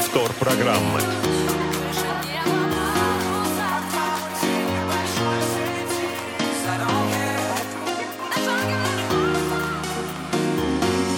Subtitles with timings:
[0.00, 0.98] Повтор программы.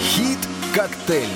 [0.01, 1.29] Хит-коктейль.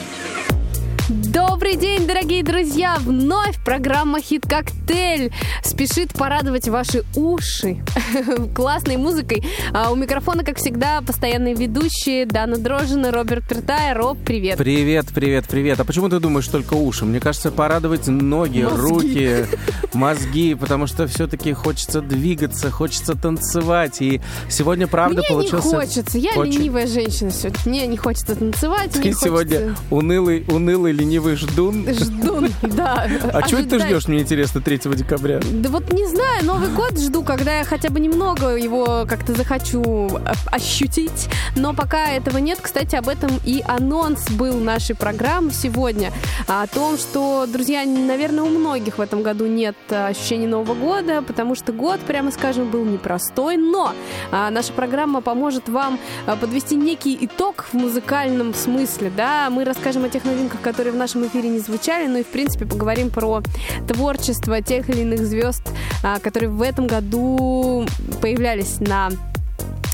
[1.09, 2.97] Добрый день, дорогие друзья!
[2.99, 5.33] Вновь программа «Хит Коктейль»
[5.77, 7.77] спешит порадовать ваши уши
[8.55, 9.45] классной музыкой.
[9.75, 13.93] А у микрофона, как всегда, постоянные ведущие Дана Дрожина, Роберт Пертай.
[13.93, 14.57] Роб, привет!
[14.57, 15.79] Привет, привет, привет.
[15.79, 17.05] А почему ты думаешь только уши?
[17.05, 18.81] Мне кажется, порадовать ноги, Мозги.
[18.81, 19.47] руки,
[19.93, 24.01] мозги, потому что все-таки хочется двигаться, хочется танцевать.
[24.01, 25.69] И сегодня, правда, Мне получился...
[25.69, 26.19] не хочется.
[26.19, 27.61] Я очень- ленивая женщина сегодня.
[27.67, 29.83] Мне не хочется танцевать, Ты мне сегодня хочется...
[29.91, 31.87] унылый, унылый, ленивый ждун.
[31.93, 33.07] Жду, да.
[33.31, 35.41] А чего ты ждешь, мне интересно, 3 декабря?
[35.67, 39.83] Да вот не знаю, Новый год жду, когда я хотя бы немного его как-то захочу
[39.83, 41.29] э, ощутить.
[41.57, 46.13] Но пока этого нет, кстати, об этом и анонс был нашей программы сегодня.
[46.47, 51.21] О том, что, друзья, наверное, у многих в этом году нет э, ощущения Нового года,
[51.21, 53.57] потому что год, прямо скажем, был непростой.
[53.57, 53.93] Но
[54.31, 59.11] а, наша программа поможет вам а, подвести некий итог в музыкальном смысле.
[59.17, 59.51] Да?
[59.51, 62.67] Мы расскажем о тех новинках, которые в нашем эфире не звучали, ну и, в принципе,
[62.67, 63.43] поговорим про
[63.89, 65.56] творчество тех или иных звезд,
[66.03, 67.87] а, которые в этом году
[68.21, 69.11] появлялись на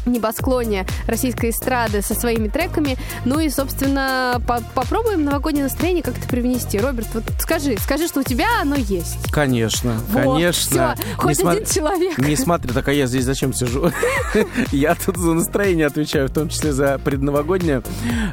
[0.07, 2.97] небосклоне российской эстрады со своими треками.
[3.25, 6.79] Ну и, собственно, по- попробуем новогоднее настроение как-то привнести.
[6.79, 9.31] Роберт, вот скажи, скажи, что у тебя оно есть.
[9.31, 10.95] Конечно, Вот, конечно.
[10.97, 12.19] всё, хоть Несма- один человек.
[12.19, 13.91] Не смотри, так а я здесь зачем сижу?
[14.73, 17.83] Я тут за настроение отвечаю, в том числе за предновогоднее.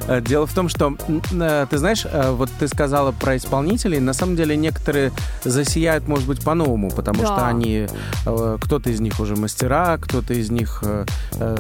[0.08, 0.96] Э, Дело в том, что,
[1.32, 5.12] э, ты знаешь, э, вот ты сказала про исполнителей, на самом деле некоторые
[5.44, 7.26] засияют, может быть, по-новому, потому Да.
[7.26, 7.88] что они,
[8.26, 10.84] кто-то из них уже мастера, кто-то из них,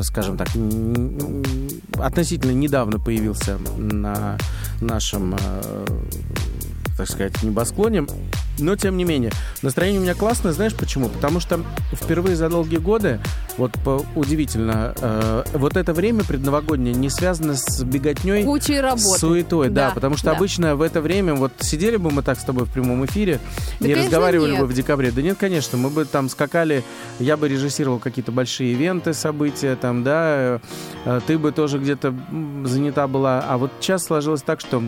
[0.03, 0.47] скажем так,
[1.97, 4.37] относительно недавно появился на
[4.81, 5.85] нашем э,
[6.99, 8.05] так сказать, небосклоне.
[8.59, 10.51] Но, тем не менее, настроение у меня классное.
[10.51, 11.07] Знаешь почему?
[11.07, 11.61] Потому что
[11.93, 13.21] впервые за долгие годы,
[13.57, 19.17] вот по- удивительно, э, вот это время предновогоднее не связано с беготней, Кучей работы.
[19.17, 20.31] суетой, да, Да, потому что да.
[20.35, 23.39] обычно в это время, вот сидели бы мы так с тобой в прямом эфире
[23.79, 24.59] Да, и разговаривали нет.
[24.59, 25.11] бы в декабре.
[25.11, 26.83] Да нет, конечно, мы бы там скакали,
[27.19, 30.59] я бы режиссировал какие-то большие ивенты, события там, да,
[31.05, 32.13] э, ты бы тоже где-то
[32.65, 33.39] занята была.
[33.47, 34.83] А вот сейчас сложилось так, что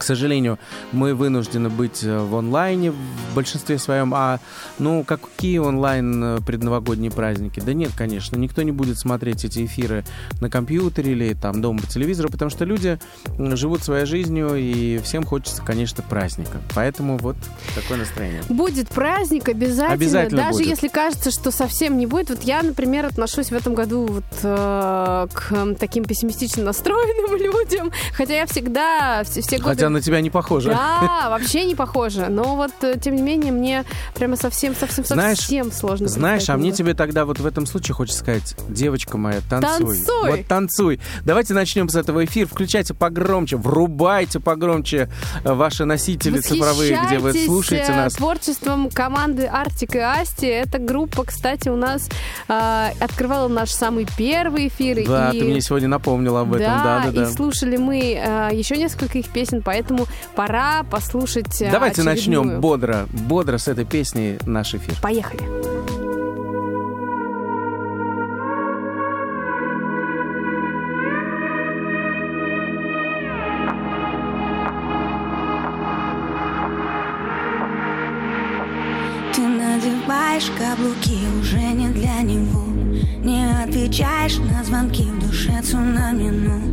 [0.00, 0.58] к сожалению,
[0.92, 4.14] мы вынуждены быть э, в онлайне в большинстве своем.
[4.14, 4.40] А,
[4.78, 7.60] ну, какие онлайн э, предновогодние праздники?
[7.60, 8.36] Да нет, конечно.
[8.36, 10.04] Никто не будет смотреть эти эфиры
[10.40, 12.98] на компьютере или там дома по телевизору, потому что люди
[13.36, 16.62] живут своей жизнью, и всем хочется, конечно, праздника.
[16.74, 17.36] Поэтому вот
[17.74, 18.42] такое настроение.
[18.48, 20.68] Будет праздник обязательно, Обязательно даже будет.
[20.68, 22.30] если кажется, что совсем не будет.
[22.30, 28.34] Вот я, например, отношусь в этом году вот, э, к таким пессимистично настроенным людям, хотя
[28.34, 29.68] я всегда все, все годы...
[29.68, 30.70] Хотя на тебя не похоже.
[30.70, 32.26] Да, вообще не похоже.
[32.28, 33.84] Но вот, э, тем не менее, мне
[34.14, 36.08] прямо совсем, совсем, Знаешь- совсем сложно.
[36.08, 39.96] Знаешь, а мне тебе тогда вот в этом случае хочется сказать, девочка моя, танцуй.
[39.96, 40.30] Танцуй!
[40.30, 41.00] Вот танцуй.
[41.24, 42.46] Давайте начнем с этого эфира.
[42.46, 45.10] Включайте погромче, врубайте погромче
[45.44, 48.14] э, ваши носители цифровые, где вы слушаете э, нас.
[48.14, 50.46] творчеством команды Артик и Асти.
[50.46, 52.08] Эта группа, кстати, у нас
[52.48, 55.06] э, открывала наш самый первый эфир.
[55.06, 55.40] Да, и...
[55.40, 56.66] ты мне сегодня напомнила об этом.
[56.66, 57.22] Да, да, да.
[57.22, 59.79] и слушали мы э, еще несколько их песен, поэтому
[60.34, 62.44] пора послушать э, Давайте очередную.
[62.44, 64.94] начнем бодро, бодро с этой песни наш эфир.
[65.02, 65.40] Поехали.
[79.34, 82.64] Ты надеваешь каблуки уже не для него
[83.22, 86.69] Не отвечаешь на звонки в душе цунами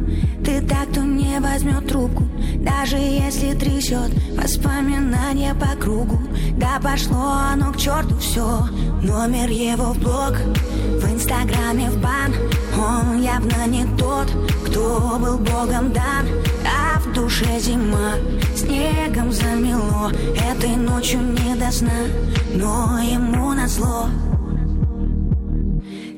[3.48, 6.20] Если трясет воспоминания по кругу.
[6.58, 8.68] Да пошло оно к черту все
[9.02, 12.34] Номер его в блог В инстаграме в бан.
[12.78, 14.28] Он явно не тот,
[14.66, 16.28] кто был богом дан.
[16.66, 18.16] А в душе зима
[18.54, 20.12] Снегом замело.
[20.36, 22.04] Этой ночью не до сна
[22.54, 24.08] Но ему назло.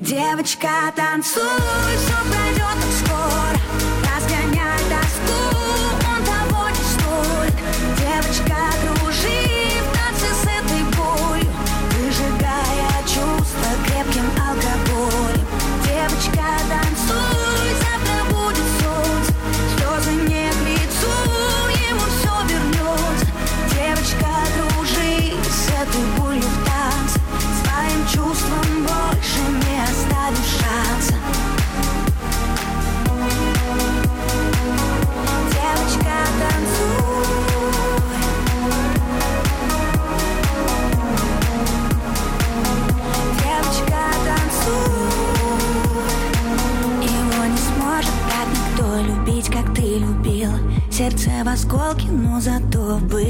[0.01, 1.43] Девочка, танцуй,
[1.95, 3.88] все пройдет скоро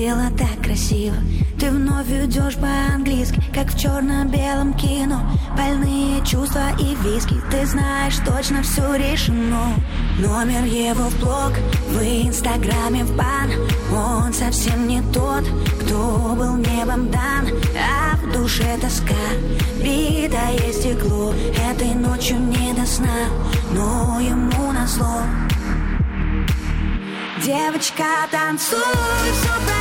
[0.09, 1.15] было так красиво.
[1.59, 5.21] Ты вновь идешь по-английски, как в черно-белом кино.
[5.57, 9.75] Больные чувства и виски, ты знаешь точно все решено.
[10.17, 11.53] Номер его в блог,
[11.89, 13.51] в инстаграме в бан.
[13.94, 15.44] Он совсем не тот,
[15.81, 17.47] кто был небом дан.
[17.77, 19.13] А в душе тоска,
[19.77, 21.33] битое стекло.
[21.69, 23.27] Этой ночью не до сна,
[23.73, 25.21] но ему назло
[27.44, 28.77] Девочка, танцуй,
[29.31, 29.79] все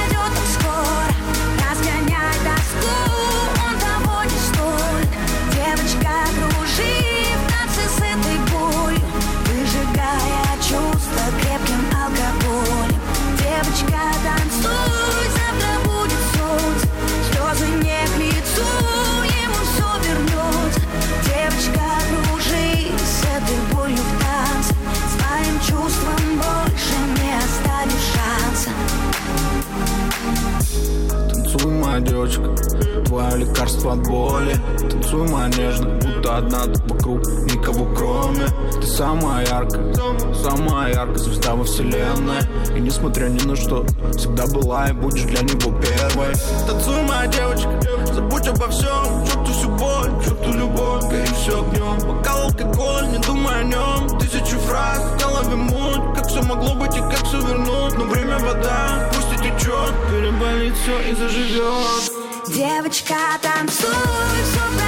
[32.01, 32.55] девочка,
[33.05, 34.55] твое лекарство от боли.
[34.91, 38.47] Танцуй, моя нежно, будто одна тут вокруг Никого кроме.
[38.81, 39.95] Ты самая яркая,
[40.35, 42.43] самая яркая звезда во вселенной.
[42.77, 43.85] И несмотря ни на что,
[44.17, 46.35] всегда была и будешь для него первой.
[46.67, 47.81] Танцуй, моя девочка,
[48.13, 49.25] забудь обо всем.
[49.27, 54.59] Черту всю боль, черту любовь, гори все огнем Бокал алкоголь, не думай о нем Тысячу
[54.59, 55.03] фраз,
[60.83, 62.13] все и заживет
[62.49, 63.89] Девочка, танцуй,
[64.45, 64.88] все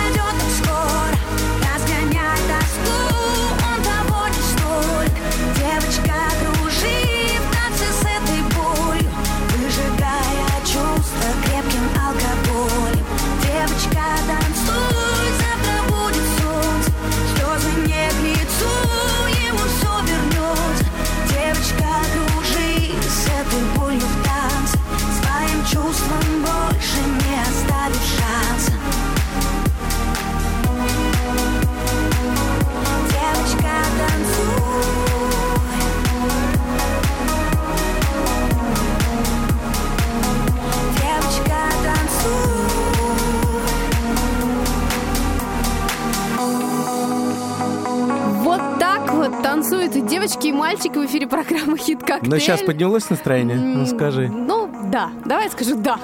[50.20, 52.28] девочки, и мальчики в эфире программы «Хит Коктейль».
[52.28, 53.56] Но сейчас поднялось настроение?
[53.56, 54.28] Ну скажи.
[54.28, 55.11] Ну, да.
[55.25, 55.99] Давай я скажу «да».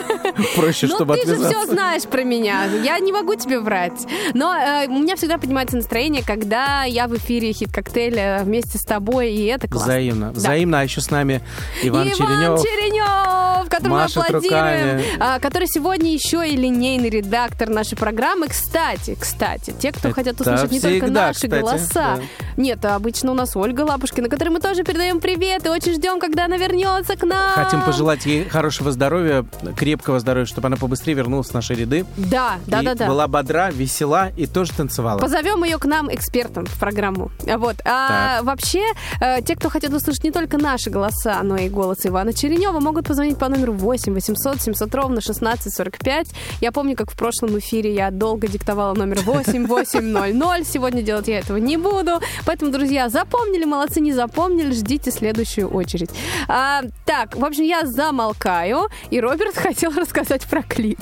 [0.56, 2.64] Проще, Ну, чтобы ты же все знаешь про меня.
[2.82, 4.06] Я не могу тебе врать.
[4.34, 8.82] Но э, у меня всегда поднимается настроение, когда я в эфире «Хит Коктейля» вместе с
[8.82, 9.92] тобой, и это классно.
[9.92, 10.26] Взаимно.
[10.26, 10.32] Да.
[10.32, 10.80] Взаимно.
[10.80, 11.40] А еще с нами
[11.82, 12.62] Иван, Иван Черенев.
[12.62, 18.48] Черенев, которому мы машет аплодируем, а, который сегодня еще и линейный редактор нашей программы.
[18.48, 21.88] Кстати, кстати, те, кто Это хотят услышать не только наши кстати, голоса.
[21.94, 22.18] да.
[22.56, 26.44] Нет, обычно у нас Ольга Лапушкина, которой мы тоже передаем привет и очень ждем, когда
[26.46, 27.50] она вернется к нам.
[27.54, 29.44] Хотим пожелать ей хорошего здоровья,
[29.76, 32.04] крепкого здоровья, чтобы она побыстрее вернулась в наши ряды.
[32.16, 33.06] Да, да, и да, да.
[33.06, 35.18] была бодра, весела и тоже танцевала.
[35.18, 37.30] Позовем ее к нам экспертом в программу.
[37.40, 37.76] Вот.
[37.84, 38.44] А Так.
[38.44, 38.82] вообще,
[39.20, 43.06] э, те, кто хотят услышать не только наши голоса, но и голос Ивана Черенева, могут
[43.06, 46.28] позвонить по номеру 8 800 700 ровно 16 45.
[46.60, 50.66] Я помню, как в прошлом эфире я долго диктовала номер 8800.
[50.66, 52.20] Сегодня делать я этого не буду.
[52.46, 56.10] Поэтому, друзья, запомнили, молодцы, не запомнили, ждите следующую очередь.
[56.48, 61.00] А, так, в общем, я замолкаю, и Роберт хотел рассказать про клип.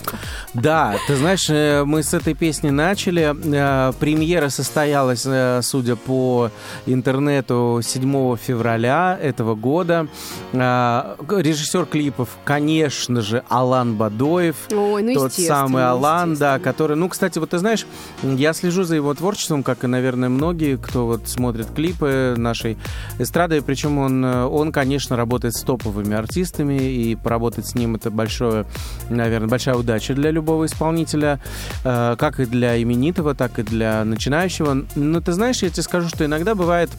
[0.55, 3.35] Да, ты знаешь, э, мы с этой песни начали.
[3.55, 6.50] Э, Премьера состоялась, э, судя по
[6.87, 10.07] интернету, 7 февраля этого года.
[10.52, 14.57] Э, Режиссер клипов, конечно же, Алан Бадоев.
[14.71, 17.87] Ой, ну, Тот самый Алан, да, который, ну, кстати, вот ты знаешь,
[18.23, 22.78] я слежу за его творчеством, как и, наверное, многие, кто вот смотрит клипы нашей
[23.18, 28.66] эстрады, причем он, он, конечно, работает с топовыми артистами, и поработать с ним это большое,
[29.11, 31.40] наверное, большая удача для любого исполнителя,
[31.85, 34.85] э, как и для именитого, так и для начинающего.
[34.95, 36.90] Но ты знаешь, я тебе скажу, что иногда бывает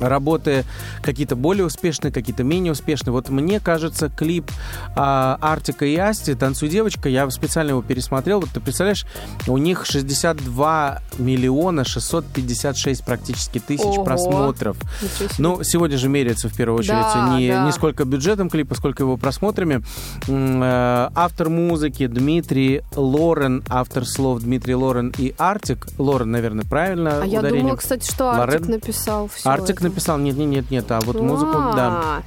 [0.00, 0.64] работы
[1.02, 3.12] какие-то более успешные, какие-то менее успешные.
[3.12, 4.50] Вот мне кажется, клип
[4.96, 8.40] а, Артика и Асти «Танцуй, девочка», я специально его пересмотрел.
[8.40, 9.06] Вот ты представляешь,
[9.46, 14.04] у них 62 миллиона 656 практически тысяч Ого.
[14.04, 14.76] просмотров.
[15.38, 17.64] Ну, сегодня же меряется в первую очередь Да, не, да.
[17.64, 19.82] не сколько бюджетом клипа, сколько его просмотрами.
[20.28, 25.86] Э, Автор музыки Дмитрий Лорен, автор слов Дмитрий Лорен и Артик.
[25.98, 27.62] Лорен, наверное, правильно А я ударение.
[27.62, 28.40] думала, кстати, что Лорен?
[28.42, 32.22] Артик написал все Артик написал, нет, нет, нет, нет, а вот музыку, да.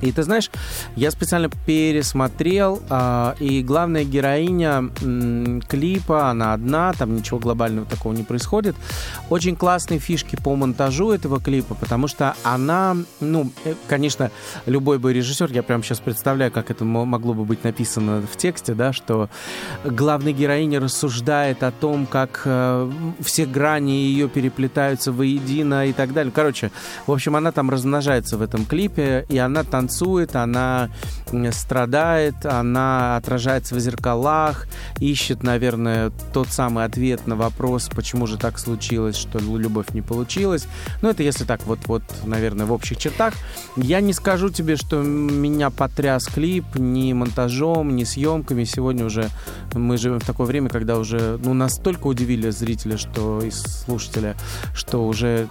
[0.00, 0.50] И ты знаешь,
[0.96, 4.90] я специально пересмотрел, а, и главная героиня
[5.68, 8.76] клипа, она одна, там ничего глобального такого такого не происходит.
[9.30, 14.30] Очень классные фишки по монтажу этого клипа, потому что она, ну, э, конечно,
[14.66, 18.74] любой бы режиссер, я прямо сейчас представляю, как это могло бы быть написано в тексте,
[18.74, 19.28] да, что
[19.84, 22.90] главная героиня рассуждает о том, как э,
[23.20, 26.32] все грани ее переплетаются воедино и так далее.
[26.34, 26.70] Короче,
[27.06, 30.90] в общем, она там размножается в этом клипе, и она танцует, она
[31.52, 34.66] страдает, она отражается в зеркалах,
[34.98, 40.66] ищет, наверное, тот самый ответ на вопрос, почему же так случилось, что любовь не получилась.
[41.02, 43.34] Ну, это если так вот, вот, наверное, в общих чертах.
[43.76, 48.64] Я не скажу тебе, что меня потряс клип ни монтажом, ни съемками.
[48.64, 49.28] Сегодня уже
[49.74, 54.36] мы живем в такое время, когда уже ну, настолько удивили зрителя, что и слушателя,
[54.74, 55.48] что уже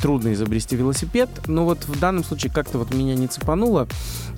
[0.00, 1.28] трудно изобрести велосипед.
[1.46, 3.88] Но вот в данном случае как-то вот меня не цепануло.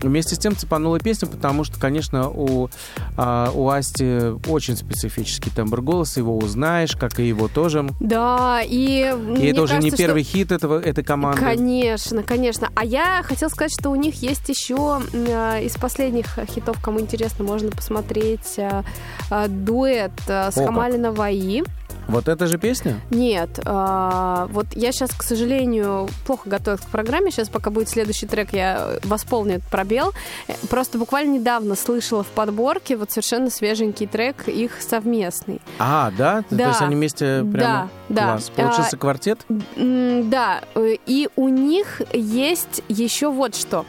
[0.01, 2.69] Вместе с тем цепанула песня, потому что, конечно, у,
[3.17, 7.87] а, у Асти очень специфический тембр голоса, его узнаешь, как и его тоже.
[8.01, 9.15] Да, и...
[9.39, 10.33] И это уже кажется, не первый что...
[10.33, 11.41] хит этого, этой команды.
[11.41, 12.71] Конечно, конечно.
[12.75, 17.45] А я хотела сказать, что у них есть еще э, из последних хитов, кому интересно,
[17.45, 18.83] можно посмотреть э,
[19.31, 21.65] э, дуэт э, с Хамали Наваи.
[22.09, 23.01] Вот эта же песня?
[23.11, 23.61] Нет.
[23.65, 27.31] А, вот я сейчас, к сожалению, плохо готовилась к программе.
[27.31, 30.13] Сейчас, пока будет следующий трек, я восполню этот пробел.
[30.71, 35.61] Просто буквально недавно слышала в подборке вот совершенно свеженький трек их совместный.
[35.79, 36.45] А, да?
[36.51, 36.65] да.
[36.65, 37.91] То есть они вместе прямо...
[38.09, 38.53] Да, Класс.
[38.57, 38.63] да.
[38.63, 39.47] Получился а, квартет?
[39.77, 40.61] Да.
[41.07, 43.85] И у них есть еще вот что.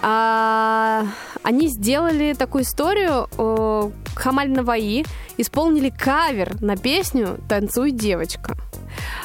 [0.00, 1.06] А,
[1.42, 3.92] они сделали такую историю.
[4.14, 5.04] Хамаль Наваи
[5.36, 8.56] исполнили кавер на песню «Танцуй, девочка».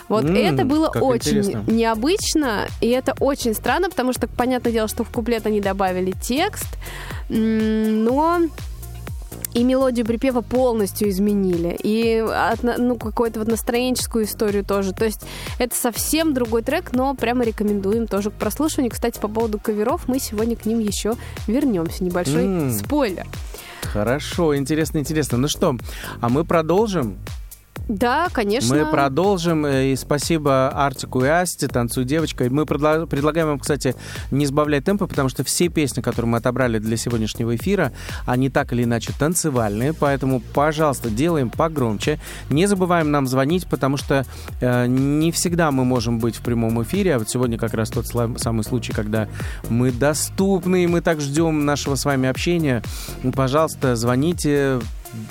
[0.07, 1.63] Вот mm, это было очень интересно.
[1.67, 6.77] необычно, и это очень странно, потому что, понятное дело, что в куплет они добавили текст,
[7.27, 8.39] но
[9.57, 11.75] и мелодию припева полностью изменили.
[11.81, 12.23] И
[12.77, 14.93] ну, какую-то вот настроенческую историю тоже.
[14.93, 15.21] То есть
[15.57, 18.91] это совсем другой трек, но прямо рекомендуем тоже к прослушиванию.
[18.91, 21.15] Кстати, по поводу каверов мы сегодня к ним еще
[21.47, 22.03] вернемся.
[22.03, 22.71] Небольшой mm.
[22.71, 23.25] спойлер.
[23.81, 25.39] Хорошо, интересно, интересно.
[25.39, 25.75] Ну что,
[26.21, 27.17] а мы продолжим.
[27.87, 28.75] Да, конечно.
[28.75, 29.65] Мы продолжим.
[29.65, 32.43] Э, и спасибо Артику и Асте, «Танцуй, девочка».
[32.43, 33.95] И мы предлагаем вам, кстати,
[34.29, 37.93] не сбавлять темпа, потому что все песни, которые мы отобрали для сегодняшнего эфира,
[38.25, 39.93] они так или иначе танцевальные.
[39.93, 42.19] Поэтому, пожалуйста, делаем погромче.
[42.49, 44.25] Не забываем нам звонить, потому что
[44.59, 47.15] э, не всегда мы можем быть в прямом эфире.
[47.15, 49.29] А вот сегодня как раз тот самый случай, когда
[49.69, 52.83] мы доступны, и мы так ждем нашего с вами общения.
[53.33, 54.79] Пожалуйста, звоните,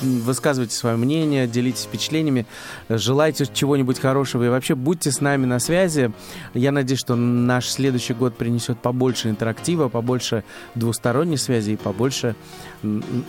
[0.00, 2.46] высказывайте свое мнение, делитесь впечатлениями,
[2.88, 6.12] желайте чего-нибудь хорошего и вообще будьте с нами на связи.
[6.54, 12.36] Я надеюсь, что наш следующий год принесет побольше интерактива, побольше двусторонней связи и побольше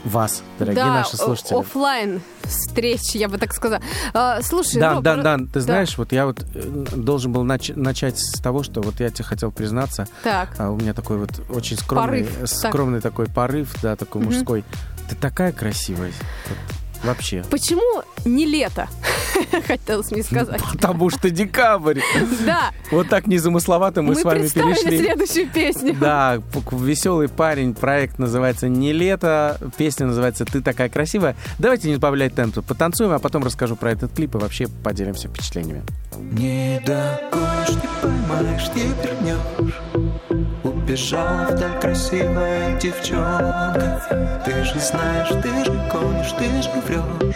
[0.03, 1.57] вас, дорогие да, наши слушатели.
[1.57, 3.81] офлайн встреч, я бы так сказала.
[4.13, 5.95] А, слушай, да, да, да, ты знаешь, да.
[5.97, 9.51] вот я вот э, должен был нач- начать с того, что вот я тебе хотел
[9.51, 10.07] признаться.
[10.23, 10.55] Так.
[10.57, 12.49] А, у меня такой вот очень скромный, порыв.
[12.49, 13.11] скромный так.
[13.11, 14.31] такой порыв, да, такой угу.
[14.31, 14.63] мужской.
[15.09, 16.11] Ты такая красивая.
[16.47, 16.57] Вот,
[17.03, 17.43] вообще.
[17.49, 18.87] Почему не лето?
[19.67, 20.61] Хотелось мне сказать.
[20.71, 21.99] Потому что декабрь.
[22.45, 22.71] Да.
[22.91, 24.97] Вот так незамысловато мы, мы с вами перешли.
[24.97, 25.95] следующую песню.
[25.99, 27.73] Да, веселый парень.
[27.73, 29.59] Проект называется «Не лето».
[29.77, 31.35] Песня называется «Ты такая красивая».
[31.59, 32.61] Давайте не сбавлять темпа.
[32.61, 35.83] Потанцуем, а потом расскажу про этот клип и вообще поделимся впечатлениями.
[36.17, 44.41] Не догонишь, не поймаешь, не вернешь Убежала вдаль красивая девчонка.
[44.45, 47.35] Ты же знаешь, ты же гонишь, ты же врешь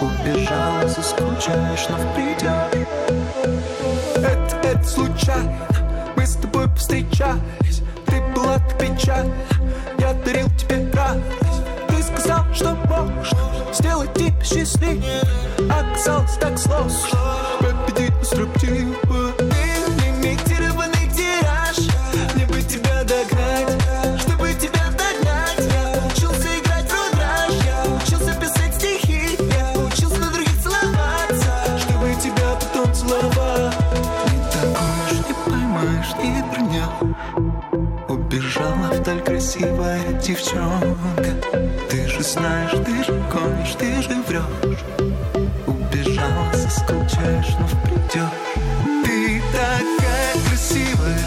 [0.00, 2.88] Убежала, заскучаешь, но придешь
[4.16, 5.56] Это, это случайно
[6.16, 7.82] Мы с тобой повстречались.
[8.06, 9.32] Ты была так печальна
[10.00, 11.62] Я дарил тебе радость.
[11.86, 13.38] Ты сказал, что можно
[13.72, 15.22] Сделать тебя счастливее.
[15.70, 17.20] Оказалось так сложно.
[17.60, 18.87] Победить структуру
[39.48, 41.32] красивая девчонка.
[41.88, 44.78] Ты же знаешь, ты же гонишь, ты же врешь
[45.66, 48.28] Убежала, соскучаешь, но придешь
[49.04, 51.20] Ты такая красивая,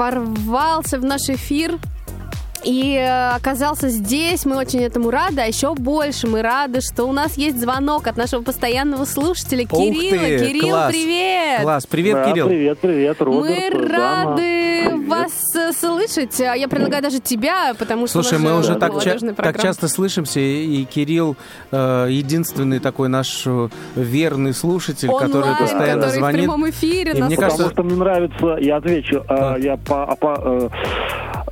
[0.00, 1.78] ворвался в наш эфир
[2.64, 4.46] и э, оказался здесь.
[4.46, 8.16] Мы очень этому рады, а еще больше мы рады, что у нас есть звонок от
[8.16, 10.18] нашего постоянного слушателя Ух Кирилла.
[10.38, 10.92] ты, Кирилл, класс.
[10.92, 11.62] привет!
[11.62, 12.48] Класс, привет, Да, Кирилл.
[12.48, 13.74] Привет, привет, Роберт.
[13.74, 15.06] Мы рады Привет.
[15.08, 15.32] вас
[15.70, 16.40] э, слышать.
[16.40, 19.88] А Я предлагаю даже тебя, потому что Слушай, мы же уже так, ча- так часто
[19.88, 21.36] слышимся, и и Кирилл
[21.72, 26.40] э, единственный такой наш э, верный слушатель, который Онлайн, постоянно который в звонит.
[26.40, 29.56] прямом эфире И нас мне Потому кажется- что мне нравится, я отвечу, А.
[29.56, 30.68] э, я по, а по, э,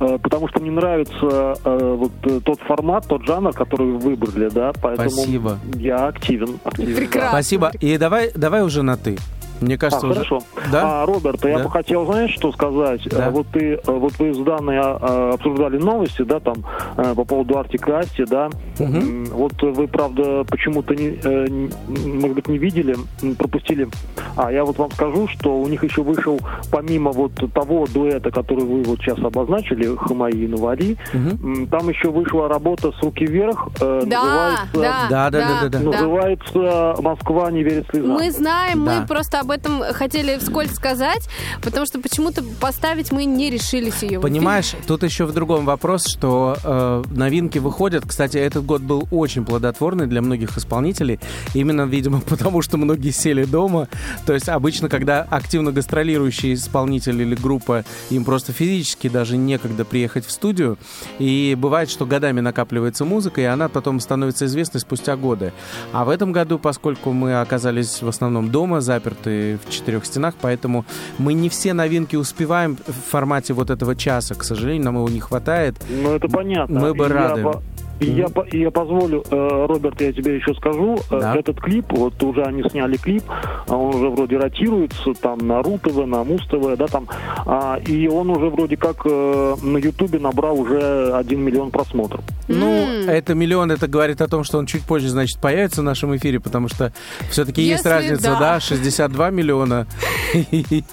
[0.01, 4.49] э, потому что мне нравится э, вот э, тот формат, тот жанр, который вы выбрали,
[4.49, 5.59] да, поэтому Спасибо.
[5.75, 6.59] я активен.
[6.63, 6.99] активен да.
[7.01, 7.29] Прекрасно.
[7.29, 7.71] Спасибо.
[7.81, 9.17] И давай, давай уже на ты.
[9.61, 10.13] Мне А, кажется, уже...
[10.15, 10.39] хорошо.
[10.71, 11.01] Да?
[11.01, 11.63] А, Роберт, я Да.
[11.65, 13.01] бы хотел, знаешь, что сказать?
[13.09, 13.29] Да.
[13.29, 16.55] Вот ты, вот вы с Даной э, обсуждали новости, да, там
[16.97, 18.49] э, по поводу Артик и Асти, да.
[18.79, 21.47] М, Вот вы, правда, почему-то не, э,
[21.87, 22.95] может быть, не видели,
[23.37, 23.87] пропустили.
[24.35, 26.39] А я вот вам скажу, что у них еще вышел,
[26.71, 31.61] помимо вот того дуэта, который вы вот сейчас обозначили, Хамаи и Навари, Мгм.
[31.61, 33.67] м, там еще вышла работа с руки вверх.
[33.81, 35.79] э, Да, называется, да, Да, да, да, да, да.
[35.79, 38.11] Называется «Москва не верит слезам».
[38.13, 39.01] Мы знаем, Да.
[39.01, 41.27] мы просто об этом хотели вскользь сказать,
[41.63, 44.19] потому что почему-то поставить мы не решились ее.
[44.19, 48.03] Понимаешь, тут еще в другом вопрос, что э, новинки выходят.
[48.05, 51.19] Кстати, этот год был очень плодотворный для многих исполнителей.
[51.55, 53.87] Именно, видимо, потому что многие сели дома.
[54.27, 60.27] То есть обычно, когда активно гастролирующий исполнитель или группа, им просто физически даже некогда приехать
[60.27, 60.77] в студию.
[61.17, 65.53] И бывает, что годами накапливается музыка, и она потом становится известной спустя годы.
[65.91, 70.85] А в этом году, поскольку мы оказались в основном дома, заперты в четырех стенах, поэтому
[71.17, 74.35] мы не все новинки успеваем в формате вот этого часа.
[74.35, 75.75] К сожалению, нам его не хватает.
[75.89, 76.79] Ну, это понятно.
[76.79, 77.43] Мы бы И я рады.
[77.43, 77.61] по-
[77.99, 81.35] и я, по- и я позволю, э, Роберт, я тебе еще скажу, э, Да.
[81.35, 83.23] этот клип, вот уже они сняли клип,
[83.67, 87.07] а он уже вроде ротируется, там на РУ-ТВ, на Муз-ТВ, да, там,
[87.45, 92.21] а, и он уже вроде как э, на Ютубе набрал уже 1 миллион просмотров.
[92.47, 92.67] Ну,
[93.07, 96.39] это миллион, это говорит о том, что он чуть позже, значит, появится в нашем эфире,
[96.39, 96.91] потому что
[97.29, 98.39] все-таки есть разница, да.
[98.39, 99.85] да, 62 миллиона
[100.33, 100.83] и,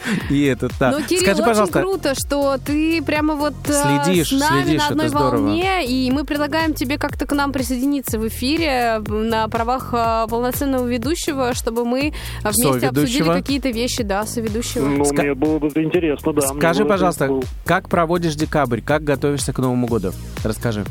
[0.44, 0.90] этот, да.
[0.92, 3.72] Ну, Кирилл, Скажи, очень пожалуйста, круто, что ты прямо вот э,
[4.04, 5.30] Следишь, с нами следишь, на это одной здорово.
[5.42, 10.86] волне, и мы предлагаем тебе как-то к нам присоединиться в эфире на правах э, полноценного
[10.86, 14.86] ведущего, чтобы мы э, вместе обсудили какие-то вещи, да, соведущего.
[14.86, 16.42] Ну, Ска- мне было бы это интересно, да.
[16.42, 20.12] скажи, было пожалуйста, как проводишь декабрь, как готовишься к Новому году?
[20.44, 20.84] Расскажи.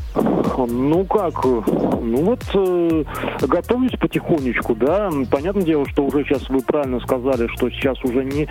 [0.68, 3.04] Ну как, ну вот э,
[3.41, 5.12] готовлюсь потихонечку, да.
[5.30, 8.48] Понятное дело, что уже сейчас вы правильно сказали, что сейчас уже не,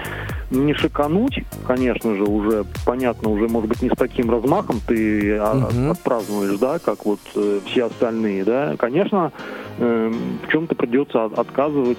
[0.55, 5.91] не шикануть, конечно же, уже понятно, уже может быть не с таким размахом ты Мгм.
[5.91, 8.75] отпразднуешь, да, как вот э, все остальные, да.
[8.79, 9.33] Конечно,
[9.79, 10.13] э,
[10.47, 11.99] в чем-то придется от- отказывать.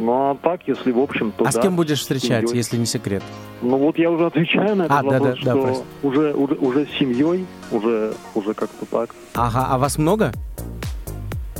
[0.00, 2.56] Ну а так, если в общем, то а с да, кем будешь встречать, семьей.
[2.56, 3.22] если не секрет?
[3.62, 5.82] Ну вот я уже отвечаю на этот А, да, вопрос, да, да, что прости.
[6.02, 9.10] уже, уже, уже с семьей, уже, уже как-то так.
[9.34, 10.32] Ага, а вас много?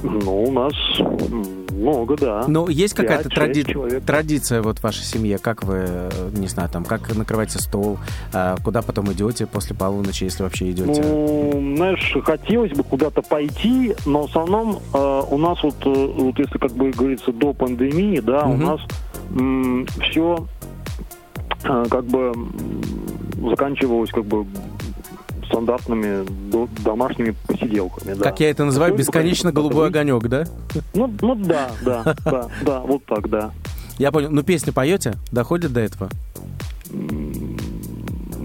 [0.03, 0.73] Ну, у нас
[1.77, 2.45] много, да.
[2.49, 5.39] Ну, есть какая-то тради- традиция вот в вашей семье?
[5.39, 7.99] Как вы, э, не знаю, там, как накрываете стол,
[8.33, 11.03] а, куда потом идете после полуночи, если вообще идете?
[11.03, 16.39] Ну, знаешь, хотелось бы куда-то пойти, но в основном э, у нас вот, э, вот
[16.39, 18.55] если как бы говорится до пандемии, да, Мгм.
[18.63, 18.81] у нас
[20.03, 20.47] все
[21.63, 22.53] как бы м,
[23.51, 24.47] заканчивалось как бы
[25.47, 28.15] стандартными до- домашними посиделками.
[28.15, 28.25] Да.
[28.25, 30.45] Как я это называю, бесконечно конечно, голубой огонек, да?
[30.95, 33.53] Ну, ну да, да, да, да, вот так, да.
[33.99, 34.29] Я понял.
[34.31, 35.15] Ну, песни поете?
[35.33, 36.11] Доходит до этого?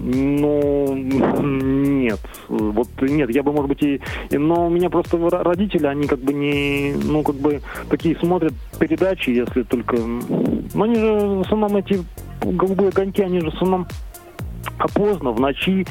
[0.04, 2.18] Ну, нет.
[2.48, 4.00] Вот нет, я бы, может быть, и...
[4.32, 6.94] Но у меня просто ро- родители, они как бы не...
[7.04, 9.96] Ну, как бы такие смотрят передачи, если только...
[9.96, 12.02] Ну, они же в основном эти
[12.42, 13.86] голубые огоньки, они же в основном
[14.94, 15.86] поздно, в ночи.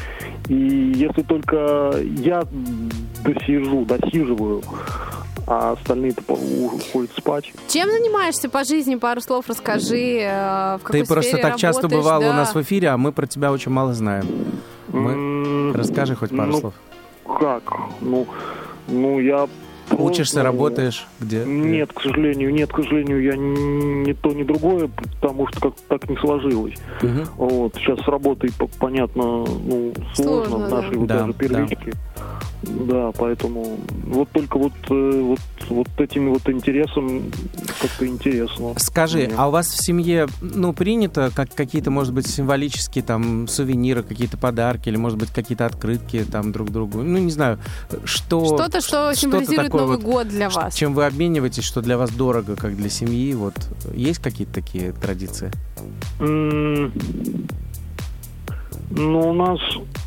[0.51, 2.43] И если только я
[3.23, 4.61] досижу, досиживаю,
[5.47, 7.53] а остальные-то уходят спать.
[7.69, 8.95] Чем занимаешься по жизни?
[8.95, 10.19] Пару слов расскажи.
[10.19, 12.33] э, в какой Ты просто так часто работаешь, бывал у да.
[12.33, 14.25] нас в эфире, а мы про тебя очень мало знаем.
[14.89, 16.73] Мы- Расскажи хоть пару ну, слов.
[17.39, 17.63] Как?
[18.01, 18.27] Ну,
[18.89, 19.47] ну я...
[19.97, 21.05] Учишься, просто- работаешь?
[21.19, 21.43] Где?
[21.45, 26.09] Нет, к сожалению, нет, к сожалению, я ни, то, ни другое, потому что как так
[26.09, 26.75] не сложилось.
[27.01, 27.25] Мгм.
[27.37, 30.75] Вот, сейчас с работой, по- понятно, ну, сложно, Сложно, в да.
[30.81, 31.91] нашей вот Да, даже первичке.
[32.15, 32.21] Да.
[33.17, 37.23] Поэтому вот только вот, э, вот, вот этим вот интересом
[37.81, 38.73] как-то интересно.
[38.77, 39.35] Скажи, Мне.
[39.37, 44.37] а у вас в семье, ну, принято как какие-то, может быть, символические там сувениры, какие-то
[44.37, 47.01] подарки, или, может быть, какие-то открытки там друг другу?
[47.01, 47.59] Ну, не знаю,
[48.05, 48.45] что...
[48.45, 50.75] Что-то, что символизирует такое Новый вот, год для вас.
[50.75, 53.33] Чем вы обмениваетесь, что для вас дорого, как для семьи?
[53.33, 53.55] Вот
[53.93, 55.51] есть какие-то такие традиции?
[56.19, 56.93] М,
[58.91, 59.59] Ну, у нас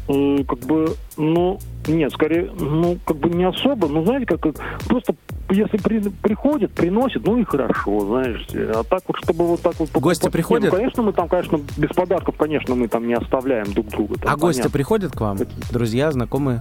[0.08, 1.58] э, как бы, ну,
[1.88, 4.54] нет, скорее, ну, как бы не особо, ну, знаете, как, как
[4.86, 5.14] просто
[5.50, 8.46] если при, приходит, приносит, ну и хорошо, знаешь.
[8.52, 9.90] А так вот, чтобы вот так вот...
[9.92, 10.72] Гости по- приходят?
[10.72, 14.18] Ну, конечно, мы там, конечно, без подарков, конечно, мы там не оставляем друг друга.
[14.18, 14.72] там А гости понятно.
[14.72, 15.38] приходят к вам?
[15.70, 16.60] Друзья, знакомые?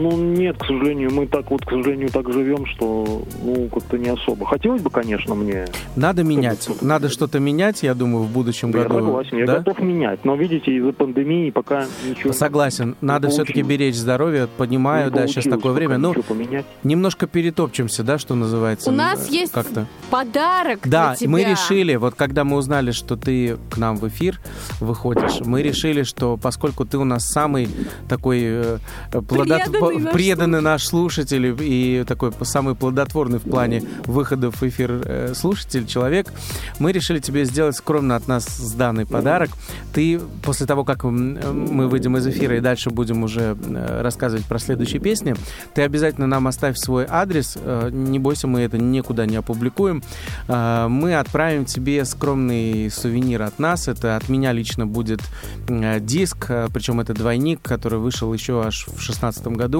[0.00, 4.10] Ну, нет, к сожалению, мы так вот, к сожалению, так живем, что, ну, как-то не
[4.10, 4.46] особо.
[4.46, 5.66] Хотелось бы, конечно, мне...
[5.96, 6.68] Надо менять.
[6.80, 8.94] Надо что-то менять, я думаю, в будущем Я году.
[9.00, 9.58] согласен, я Да?
[9.58, 10.24] готов менять.
[10.24, 12.32] Но, видите, из-за пандемии пока ничего...
[12.32, 12.94] Согласен.
[13.00, 13.78] Надо не все-таки получилось.
[13.80, 14.48] беречь здоровье.
[14.56, 15.98] Понимаю, Не да, сейчас такое время.
[15.98, 16.64] Ну, ничего поменять.
[16.84, 18.90] немножко перетопчемся, да, что называется.
[18.90, 19.86] У нас М, есть Как-то.
[20.10, 21.30] подарок Да, для тебя.
[21.30, 24.38] мы решили, вот когда мы узнали, что ты к нам в эфир
[24.80, 27.68] выходишь, мы решили, что поскольку ты у нас самый
[28.08, 28.78] такой э,
[30.12, 36.32] Преданный наш слушатель и такой самый плодотворный в плане выходов в эфир э, слушатель, человек,
[36.78, 39.50] мы решили тебе сделать скромно от нас сданный подарок.
[39.92, 44.58] Ты после того, как мы выйдем из эфира и дальше будем уже э, рассказывать про
[44.58, 45.34] следующие песни,
[45.74, 47.56] ты обязательно нам оставь свой адрес.
[47.56, 50.02] Э, Не бойся, мы это никуда не опубликуем.
[50.48, 53.86] Мы отправим тебе скромный сувенир от нас.
[53.86, 55.20] Это от меня лично будет
[56.00, 59.77] диск, причем это двойник, который вышел еще аж в шестнадцатом году.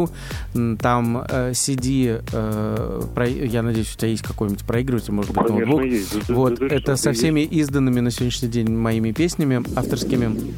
[0.54, 5.46] М, Там э, CD, э, про- я надеюсь, у тебя есть какой-нибудь проигрыватель, может быть,
[5.46, 5.84] Конечно, ноутбук.
[5.84, 6.28] есть.
[6.28, 7.20] Вот, это что со есть.
[7.20, 10.54] всеми изданными на сегодняшний день моими песнями авторскими.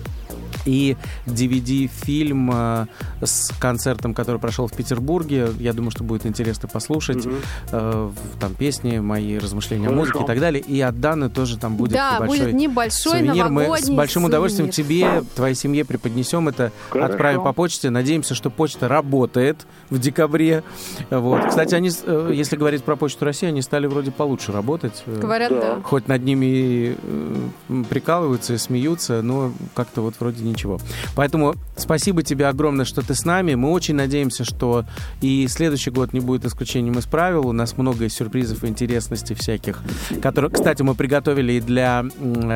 [0.66, 0.96] И
[1.26, 2.86] DVD-фильм э,
[3.22, 5.48] с концертом, который прошел в Петербурге.
[5.58, 7.24] Я думаю, что будет интересно послушать.
[7.24, 7.36] Мгм.
[7.72, 10.00] Э, там песни, мои размышления о Хорошо.
[10.00, 10.62] музыке и так далее.
[10.62, 13.48] И от Даны тоже там будет да, небольшой будет небольшой сувенир.
[13.48, 15.20] Мы с большим удовольствием сувенир.
[15.20, 17.12] тебе, твоей семье преподнесем это, Хорошо.
[17.12, 17.90] отправим по почте.
[17.90, 20.62] Надеемся, что почта работает в декабре.
[21.10, 21.46] Вот.
[21.48, 25.02] Кстати, они, э, если говорить про почту России, они стали вроде получше работать.
[25.06, 25.60] Э, Говорят, Да.
[25.76, 25.82] да.
[25.82, 30.78] Хоть над ними и, э, прикалываются и смеются, но как-то вот вроде ничего.
[31.14, 33.54] Поэтому спасибо тебе огромное, что ты с нами.
[33.54, 34.84] Мы очень надеемся, что
[35.20, 37.46] и следующий год не будет исключением из правил.
[37.46, 39.80] У нас много сюрпризов и интересностей всяких,
[40.22, 42.04] которые, кстати, мы приготовили и для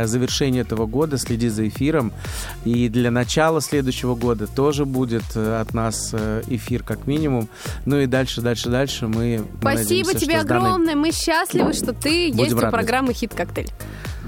[0.05, 1.19] завершения этого года.
[1.19, 2.13] Следи за эфиром.
[2.65, 7.49] И для начала следующего года тоже будет э, от нас э, эфир как минимум.
[7.85, 10.97] Ну и дальше, дальше, дальше мы Спасибо надеемся, тебе огромное.
[10.97, 13.71] Мы счастливы, что ты есть у программы «Хит-коктейль».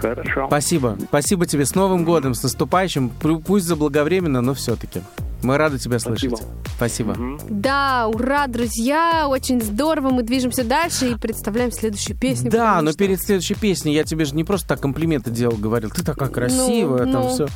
[0.01, 0.47] Хорошо.
[0.49, 0.97] Спасибо.
[1.09, 1.65] Спасибо тебе.
[1.65, 3.11] С Новым годом, с наступающим.
[3.21, 5.01] Пу- Пусть заблаговременно, но все-таки.
[5.43, 6.37] Мы рады тебя Спасибо.
[6.37, 6.53] слышать.
[6.77, 7.15] Спасибо.
[7.15, 7.39] Мгм.
[7.49, 10.11] Да, ура, друзья, очень здорово.
[10.11, 12.51] Мы движемся дальше и представляем следующую песню.
[12.51, 15.91] Да, но что- перед следующей песней я тебе же не просто так комплименты делал, говорил,
[15.91, 17.29] ты такая красивая, там ну.
[17.29, 17.47] все.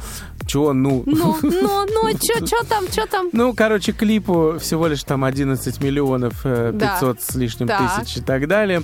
[0.47, 1.03] Чего, ну?
[1.07, 3.29] Ну, ну, ну, чё, там, чё там?
[3.33, 6.95] Ну, короче, клипу всего лишь там 11 миллионов э, Да.
[6.95, 8.05] 500 с лишним Так.
[8.05, 8.83] тысяч и так далее.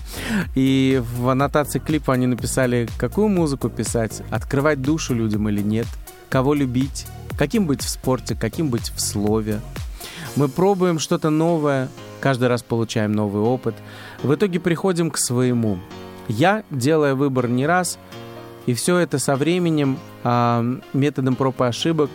[0.55, 5.87] И в аннотации клипа они написали, какую музыку писать, открывать душу людям или нет,
[6.29, 7.07] кого любить,
[7.37, 9.61] каким быть в спорте, каким быть в слове.
[10.37, 11.89] Мы пробуем что-то новое,
[12.21, 13.75] каждый раз получаем новый опыт.
[14.23, 15.79] В итоге приходим к своему.
[16.29, 17.99] Я, делая выбор не раз,
[18.67, 22.11] и все это со временем, а, методом проб и ошибок,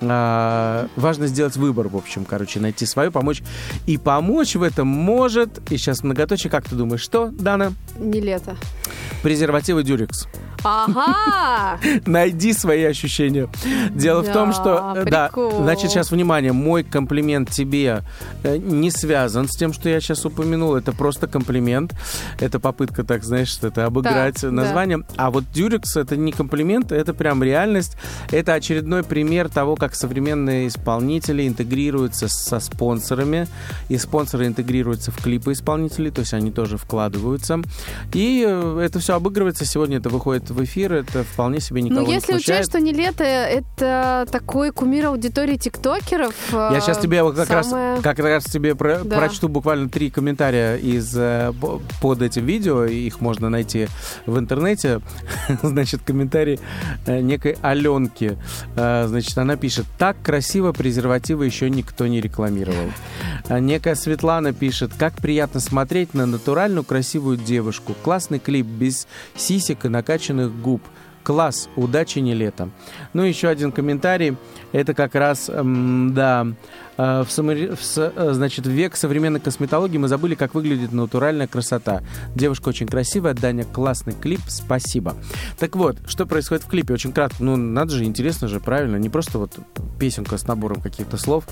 [0.00, 3.42] а, важно сделать выбор, в общем, короче, найти свою, помочь.
[3.86, 7.72] И помочь в этом может, и сейчас многоточие, как ты думаешь, что, Дана?
[7.98, 8.56] Не лето.
[9.22, 10.28] Презервативы Дюрекс.
[10.64, 11.78] Ага!
[12.06, 13.48] Найди свои ощущения.
[13.90, 14.94] Дело в том, что...
[14.96, 15.30] э, Да,
[15.62, 18.02] значит, сейчас, внимание, мой комплимент тебе
[18.42, 20.74] э, не связан с тем, что я сейчас упомянул.
[20.76, 21.94] Это просто комплимент.
[22.40, 25.02] Это попытка, так, знаешь, это обыграть название.
[25.16, 27.96] А вот Дюрекс это не комплимент, это прям реальность.
[28.30, 33.46] Это очередной пример того, как современные исполнители интегрируются со спонсорами.
[33.88, 37.60] И спонсоры интегрируются в клипы исполнителей, то есть они тоже вкладываются.
[38.12, 39.64] И э, это все обыгрывается.
[39.64, 40.92] Сегодня это выходит в эфир.
[40.94, 45.56] Это вполне себе никого Ну, не если учесть, что не лето, это такой кумир аудитории
[45.56, 46.34] тиктокеров.
[46.52, 49.18] э, Я сейчас тебе вот как самое- раз как раз тебе про- Да.
[49.18, 52.84] прочту буквально три комментария из э, по- под этим видео.
[52.84, 53.88] Их можно найти
[54.26, 55.00] в интернете.
[55.62, 56.60] Значит, комментарий
[57.06, 58.38] э, некой Аленки.
[58.76, 62.92] Э, Значит, она пишет: так красиво презервативы еще никто не рекламировал.
[63.48, 67.94] А Некая Светлана пишет: как приятно смотреть на натуральную красивую девушку.
[68.04, 70.82] Классный клип без сисек и накачанных губ.
[71.22, 72.70] Класс, удачи не лето.
[73.12, 74.36] Ну, еще один комментарий.
[74.72, 76.46] Это как раз, да,
[76.98, 82.02] в, самари- в э, значит, в век современной косметологии мы забыли, как выглядит натуральная красота.
[82.34, 85.14] Девушка очень красивая, Даня, классный клип, спасибо.
[85.58, 86.94] Так вот, что происходит в клипе?
[86.94, 89.56] Очень кратко, ну, надо же, интересно же, правильно, не просто вот
[90.00, 91.44] песенка с набором каких-то слов.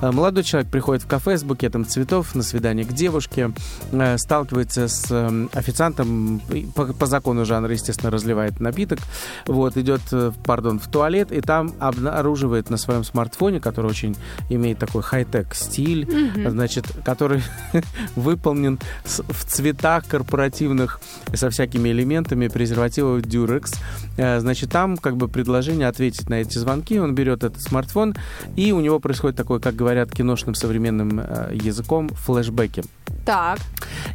[0.00, 3.52] Э, Молодой человек приходит в кафе с букетом цветов на свидание к девушке,
[3.92, 6.40] э, сталкивается с э, официантом,
[6.74, 9.00] по, по закону жанра, естественно, разливает напиток,
[9.46, 14.16] вот, идет, э, пардон, в туалет, и там обнаруживает на своем смартфоне, который очень
[14.48, 16.50] имеет такой хай-тек стиль, mm-hmm.
[16.50, 17.42] значит, который
[18.16, 21.00] выполнен в цветах корпоративных
[21.34, 23.76] со всякими элементами презервативов Durex.
[24.16, 28.14] Э, значит, там как бы предложение ответить на эти звонки, он берет этот смартфон,
[28.56, 32.82] и у него происходит такой, как говорят киношным современным э, языком, флешбеки.
[33.28, 33.58] Так.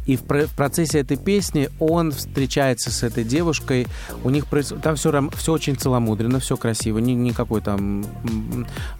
[0.06, 3.86] И в, в процессе этой песни он встречается с этой девушкой.
[4.24, 4.44] У них
[4.82, 8.04] там все, все очень целомудренно, все красиво, ни, никакой там,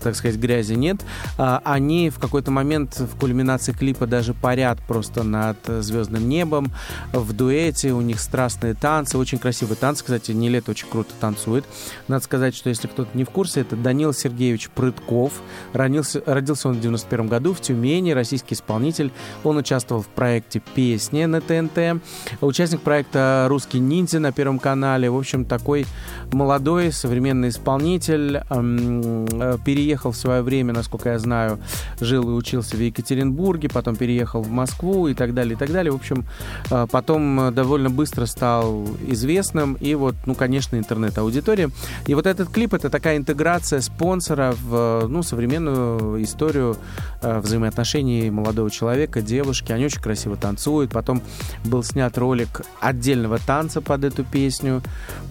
[0.01, 1.05] так сказать, грязи нет.
[1.37, 6.73] А, они в какой-то момент в кульминации клипа даже парят просто над звездным небом.
[7.13, 10.05] В дуэте у них страстные танцы, очень красивые танцы.
[10.05, 11.65] Кстати, Нилет очень круто танцует.
[12.07, 15.33] Надо сказать, что если кто-то не в курсе, это Данил Сергеевич Прытков.
[15.73, 19.13] Родился, родился он в 91 году в Тюмени, российский исполнитель.
[19.43, 22.03] Он участвовал в проекте «Песни» на ТНТ.
[22.41, 25.11] Участник проекта «Русский ниндзя» на Первом канале.
[25.11, 25.87] В общем, такой
[26.33, 28.43] молодой, современный исполнитель.
[28.49, 31.59] Э, переехал в свое время, насколько я знаю,
[32.01, 35.93] жил и учился в Екатеринбурге, потом переехал в Москву и так далее, и так далее.
[35.93, 36.25] В общем,
[36.71, 39.75] э, потом довольно быстро стал известным.
[39.81, 41.71] И вот, ну, конечно, интернет-аудитория.
[42.07, 46.77] И вот этот клип— это такая интеграция спонсора в, ну, современную историю
[47.23, 49.73] э, взаимоотношений молодого человека, девушки.
[49.73, 50.91] Они очень красиво танцуют.
[50.91, 51.23] Потом
[51.65, 54.83] был снят ролик отдельного танца под эту песню.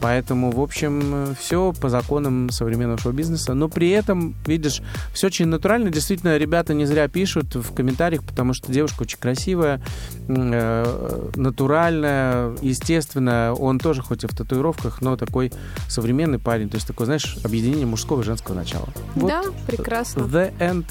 [0.01, 3.53] Поэтому, в общем, все по законам современного шоу-бизнеса.
[3.53, 4.81] Но при этом, видишь,
[5.13, 5.89] все очень натурально.
[5.89, 9.81] Действительно, ребята не зря пишут в комментариях, потому что девушка очень красивая,
[10.27, 13.53] э, натуральная, естественно.
[13.53, 15.51] Он тоже хоть и в татуировках, но такой
[15.87, 16.69] современный парень.
[16.69, 18.87] То есть такой, знаешь, объединение мужского и женского начала.
[19.15, 20.21] Вот да, прекрасно.
[20.21, 20.85] The End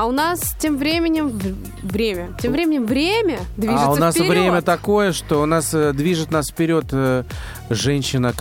[0.00, 1.38] а у нас тем временем
[1.82, 2.30] время.
[2.40, 4.30] Тем временем время движется А у нас вперед.
[4.30, 7.24] время такое, что у нас э, движет нас вперед э,
[7.68, 8.32] женщина,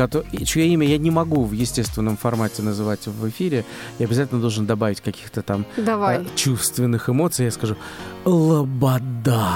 [0.46, 3.66] чье имя я не могу в естественном формате называть в эфире.
[3.98, 6.20] Я обязательно должен добавить каких-то там Давай.
[6.20, 7.44] Э, чувственных эмоций.
[7.44, 7.76] Я скажу
[8.24, 9.50] Лобода.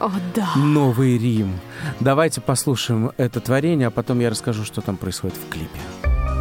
[0.00, 0.48] О, да.
[0.56, 1.60] Новый Рим.
[2.00, 5.80] Давайте послушаем это творение, а потом я расскажу, что там происходит в клипе.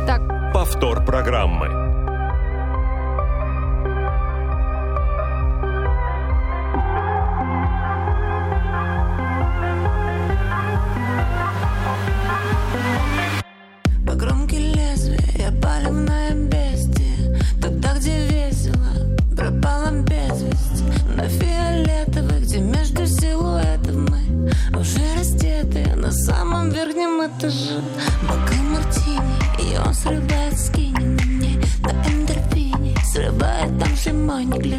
[0.07, 0.53] Так.
[0.53, 1.90] Повтор программы.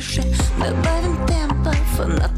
[0.02, 0.22] Мой неглиже
[0.58, 2.31] Добавим темпов на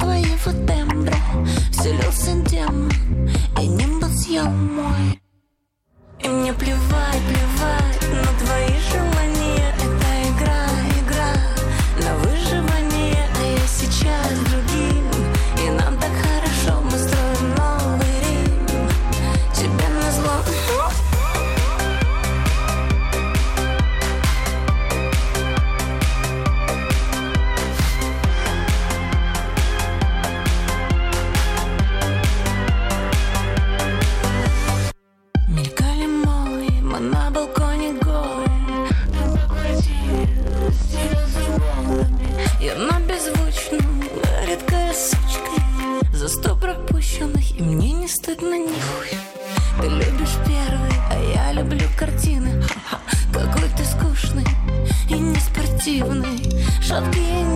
[55.94, 56.38] неспортивный
[56.80, 57.53] Шаткие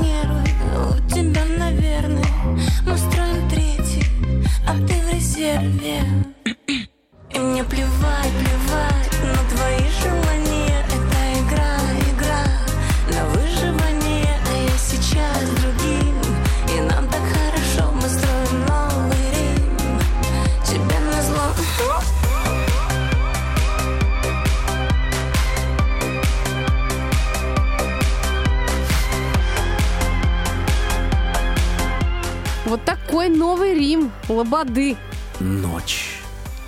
[34.49, 34.97] Рим, лободы.
[35.41, 36.21] Ночь.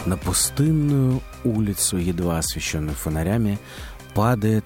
[0.06, 3.58] На пустынную улицу, едва освещенную фонарями,
[4.14, 4.64] падает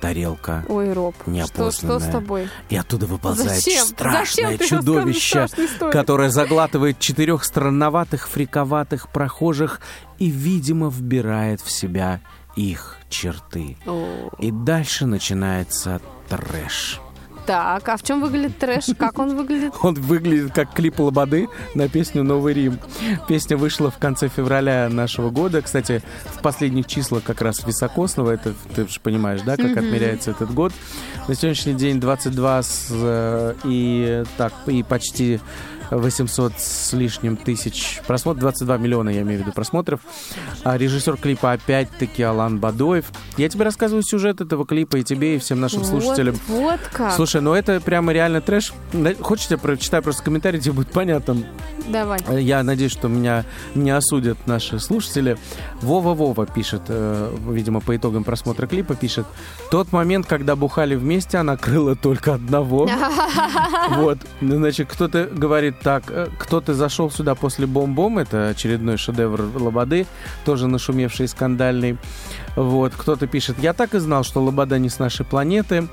[0.00, 1.14] тарелка Ой, Роб,
[1.46, 2.48] что, что с тобой?
[2.68, 3.84] И оттуда выползает Зачем?
[3.84, 5.48] страшное Зачем чудовище,
[5.90, 9.80] которое заглатывает четырех странноватых, фриковатых прохожих
[10.18, 12.20] и, видимо, вбирает в себя
[12.54, 13.76] их черты.
[13.86, 14.30] О.
[14.38, 17.00] И дальше начинается трэш.
[17.48, 18.90] Так, а в чем выглядит трэш?
[18.98, 19.72] Как он выглядит?
[19.82, 22.78] Он выглядит как клип Лободы на песню «Новый Рим».
[23.26, 25.62] Песня вышла в конце февраля нашего года.
[25.62, 30.52] Кстати, в последних числах как раз Високосного, это ты же понимаешь, да, как отмеряется этот
[30.52, 30.74] год.
[31.26, 35.40] На сегодняшний день 22 с, э, и так и почти
[35.90, 40.00] 800 с лишним тысяч просмотров, 22 миллиона, я имею в виду, просмотров.
[40.64, 43.06] А режиссер клипа опять-таки Алан Бадоев.
[43.36, 46.36] Я тебе рассказываю сюжет этого клипа и тебе, и всем нашим Вот, слушателям.
[46.48, 47.12] вот как.
[47.14, 48.72] Слушай, ну это прямо реально трэш.
[49.20, 51.36] Хочешь, я прочитаю просто комментарий, тебе будет понятно.
[51.90, 52.20] Давай.
[52.42, 55.38] Я надеюсь, что меня не осудят наши слушатели.
[55.80, 59.26] Вова-Вова пишет, э, видимо, по итогам просмотра клипа, пишет,
[59.70, 62.88] тот момент, когда бухали вместе, она крыла только одного.
[63.90, 70.06] Вот, значит, кто-то говорит так, э, кто-то зашел сюда после бом-бом, это очередной шедевр Лободы,
[70.44, 71.96] тоже нашумевший и скандальный.
[72.54, 75.88] Вот, кто-то пишет, я так и знал, что Лобода не с нашей планеты.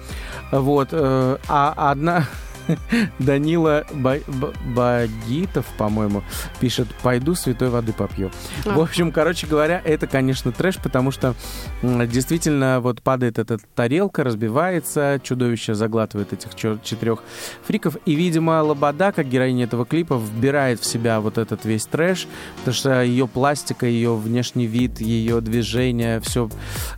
[0.51, 2.27] Вот, э, а одна...
[3.19, 6.23] Данила Ба- Ба- Багитов, по-моему,
[6.59, 8.31] пишет, пойду святой воды попью.
[8.63, 11.35] В общем, короче говоря, это, конечно, трэш, потому что
[11.81, 17.23] действительно вот падает эта тарелка, разбивается, чудовище заглатывает этих четырех
[17.65, 17.97] фриков.
[18.05, 22.73] И, видимо, Лобода, как героиня этого клипа, вбирает в себя вот этот весь трэш, потому
[22.73, 26.49] что ее пластика, ее внешний вид, ее движение, все,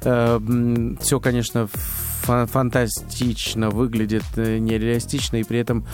[0.02, 1.68] все, конечно,
[2.28, 5.86] фа- фантастично выглядит, э, нереалистично и при этом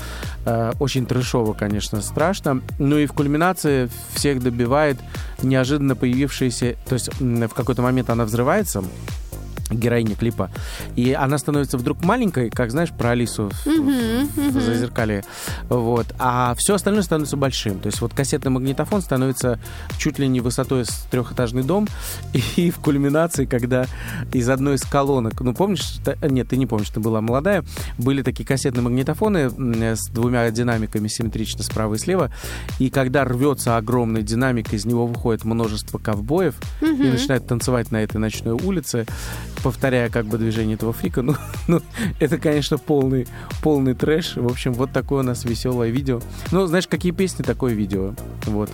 [0.45, 2.61] э, очень трэшово, конечно, страшно.
[2.79, 4.97] Ну и в кульминации всех добивает
[5.41, 8.83] неожиданно появившаяся, то есть в какой-то момент она взрывается,
[9.75, 10.49] героиня клипа.
[10.95, 15.23] И она становится вдруг маленькой, как знаешь, про Алису в, в- зазеркалье.
[15.69, 16.07] Вот.
[16.19, 17.79] А все остальное становится большим.
[17.79, 19.59] То есть вот кассетный магнитофон становится
[19.97, 21.87] чуть ли не высотой с трехэтажный дом.
[22.55, 23.85] И в кульминации, когда
[24.31, 27.63] из одной из колонок, ну помнишь, нет, ты не помнишь, ты была молодая,
[27.97, 29.49] были такие кассетные магнитофоны
[29.95, 32.31] с двумя динамиками симметрично справа и слева.
[32.79, 38.17] И когда рвется огромный динамик, из него выходит множество ковбоев и начинают танцевать на этой
[38.17, 39.05] ночной улице,
[39.63, 41.21] повторяя как бы движение этого фрика.
[41.21, 41.35] Ну,
[41.67, 41.81] ну
[42.19, 43.27] это, конечно, полный,
[43.61, 44.35] полный трэш.
[44.35, 46.21] В общем, вот такое у нас веселое видео.
[46.51, 48.13] Ну, знаешь, какие песни, такое видео.
[48.45, 48.69] Вот.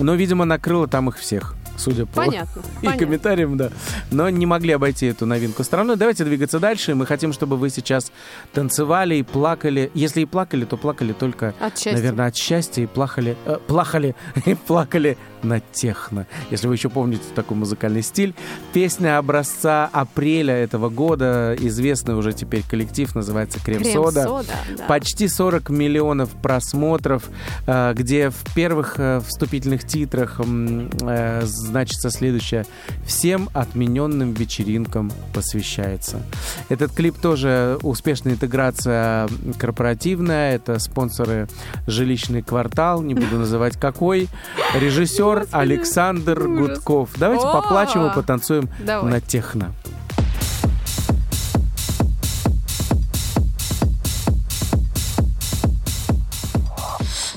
[0.00, 2.62] Но, видимо, накрыло там их всех, судя по Понятно.
[2.82, 2.98] и понятно.
[3.06, 3.70] комментариям, да.
[4.10, 5.96] Но не могли обойти эту новинку стороной.
[5.96, 6.94] Давайте двигаться дальше.
[6.94, 8.12] Мы хотим, чтобы вы сейчас
[8.52, 9.90] танцевали и плакали.
[9.94, 11.92] Если и плакали, то плакали только, От счастья.
[11.92, 14.14] наверное, от счастья и плакали, э, плакали
[14.46, 16.26] и плакали на техно.
[16.50, 18.34] Если вы еще помните такой музыкальный стиль.
[18.72, 21.56] Песня образца апреля этого года.
[21.58, 24.22] Известный уже теперь коллектив называется «Крем-сода».
[24.22, 24.44] Крем-сода,
[24.76, 24.84] да.
[24.86, 27.24] Почти 40 миллионов просмотров,
[27.66, 32.64] э, где в первых э, вступительных титрах э, значится следующее.
[33.04, 36.22] Всем отмененным вечеринкам посвящается.
[36.68, 40.54] Этот клип тоже успешная интеграция корпоративная.
[40.54, 41.48] Это спонсоры
[41.86, 44.28] «Жилищный квартал», не буду называть какой.
[44.74, 46.78] Режиссер Александр ужас.
[46.78, 47.10] Гудков.
[47.18, 47.52] Давайте О!
[47.52, 49.10] поплачем и потанцуем Давай.
[49.10, 49.72] на техно.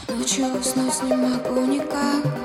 [0.08, 2.39] Ночью уснуть не могу никак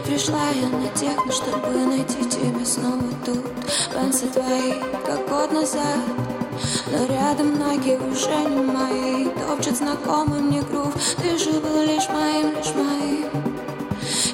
[0.00, 3.44] Пришла я на техно, чтобы найти тебя снова тут.
[3.92, 4.74] Пенсы твои,
[5.06, 5.98] как год назад
[6.90, 9.26] Но рядом ноги уже не мои.
[9.48, 13.30] Топчет знакомый мне грув Ты же был лишь моим, лишь моим.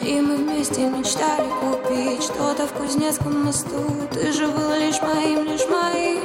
[0.03, 3.85] И мы вместе мечтали купить Что-то в Кузнецком мосту.
[4.13, 6.21] Ты же был лишь моим, лишь моим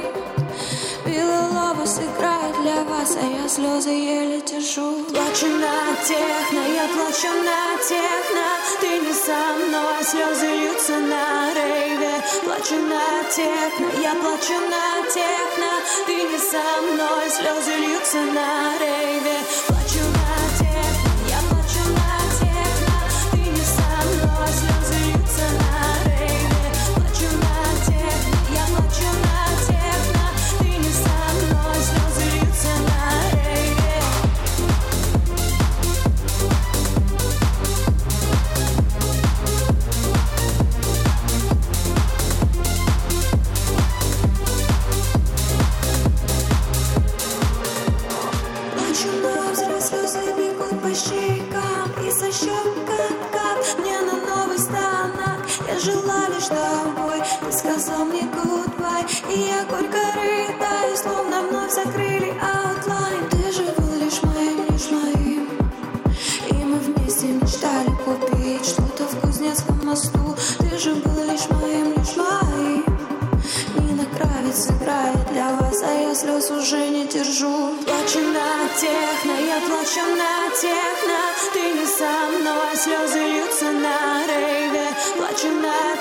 [1.16, 5.02] Белый лобос играет для вас, а я слезы еле держу.
[5.04, 8.46] Плачу на техно, я плачу на техно.
[8.82, 12.22] Ты не со мной, слезы льются на рейве.
[12.44, 15.70] Плачу на техно, я плачу на техно.
[16.04, 19.75] Ты не со мной, слезы льются на рейве.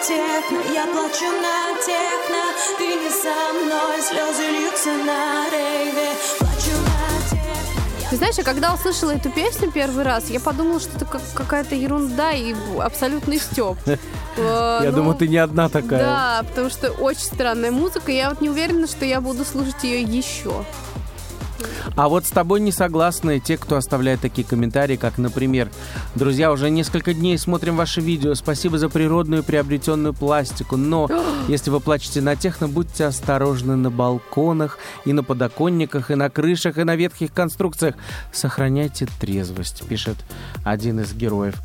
[0.08, 2.44] Техно, я плачу на техно
[2.78, 8.74] Ты не со мной, слезы льются на рейве Плачу на техно Ты знаешь, я когда
[8.74, 13.78] услышала эту песню первый раз, я подумала, что это как- какая-то ерунда и абсолютный стёб.
[14.38, 16.00] Э, Я ну, думаю, ты не одна такая.
[16.04, 20.02] Да, потому что очень странная музыка, я вот не уверена, что я буду слушать ее
[20.02, 20.66] еще.
[21.96, 25.70] А вот с тобой не согласны те, кто оставляет такие комментарии, как, например,
[26.16, 28.36] «Друзья, уже несколько дней смотрим ваши видео.
[28.36, 30.78] Спасибо за природную приобретенную пластику.
[30.78, 31.10] Но
[31.48, 36.78] если вы плачете на техно, будьте осторожны на балконах, и на подоконниках, и на крышах,
[36.78, 37.96] и на ветхих конструкциях.
[38.32, 40.18] Сохраняйте трезвость», пишет
[40.64, 41.56] один из героев.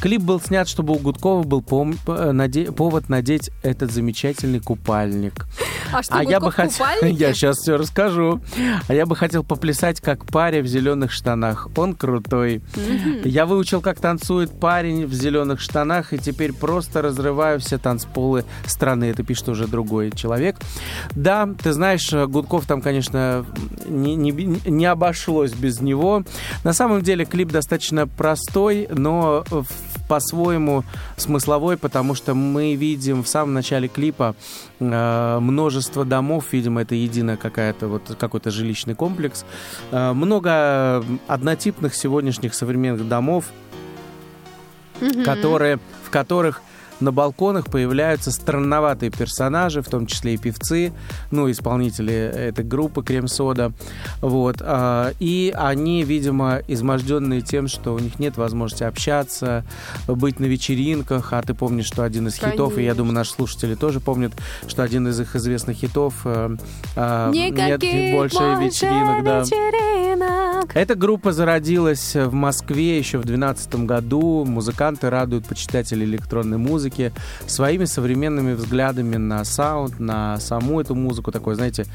[0.00, 5.46] Клип был снят, чтобы у Гудкова был пом- э, наде- повод надеть этот замечательный купальник.
[5.92, 7.08] А что, А я бы Гудков хотел...
[7.18, 8.40] Я сейчас все расскажу.
[8.88, 11.68] А я бы хотел поплясать, как парень в зеленых штанах.
[11.76, 12.62] Он крутой.
[13.24, 19.04] Я выучил, как танцует парень в зеленых штанах, и теперь просто разрываю все танцполы страны.
[19.06, 20.56] Это пишет уже другой человек.
[21.14, 23.44] Да, ты знаешь, Гудков там, конечно,
[23.86, 26.24] не, не- не обошлось без него.
[26.64, 29.66] На самом деле клип достаточно простой, но в-
[30.08, 30.84] по-своему
[31.16, 34.34] смысловой, потому что мы видим в самом начале клипа
[34.80, 39.44] э, множество домов, видимо, это единая какая-то вот какой-то жилищный комплекс,
[39.90, 43.44] Э, много однотипных сегодняшних современных домов,
[45.00, 45.22] Мгм.
[45.24, 46.60] которые, в которых
[47.00, 50.92] на балконах появляются странноватые персонажи, в том числе и певцы,
[51.30, 53.72] ну, исполнители этой группы Крем-Сода.
[54.20, 54.56] Вот.
[54.60, 59.64] а, И они, видимо, изможденные тем, что у них нет возможности общаться,
[60.06, 61.32] быть на вечеринках.
[61.32, 62.94] А ты помнишь, что один из хитов, и я Конечно.
[62.96, 64.32] думаю, наши слушатели тоже помнят,
[64.66, 66.56] что один из их известных хитов э,
[66.96, 69.24] э, Никаких «Нет больше вечеринок».
[69.24, 69.40] Да.
[69.40, 70.74] вечеринок.
[70.74, 74.44] Эта группа зародилась в Москве еще в 2012 году.
[74.44, 76.87] Музыканты радуют почитателей электронной музыки
[77.46, 81.86] своими современными взглядами на саунд, на саму эту музыку, такой, знаете,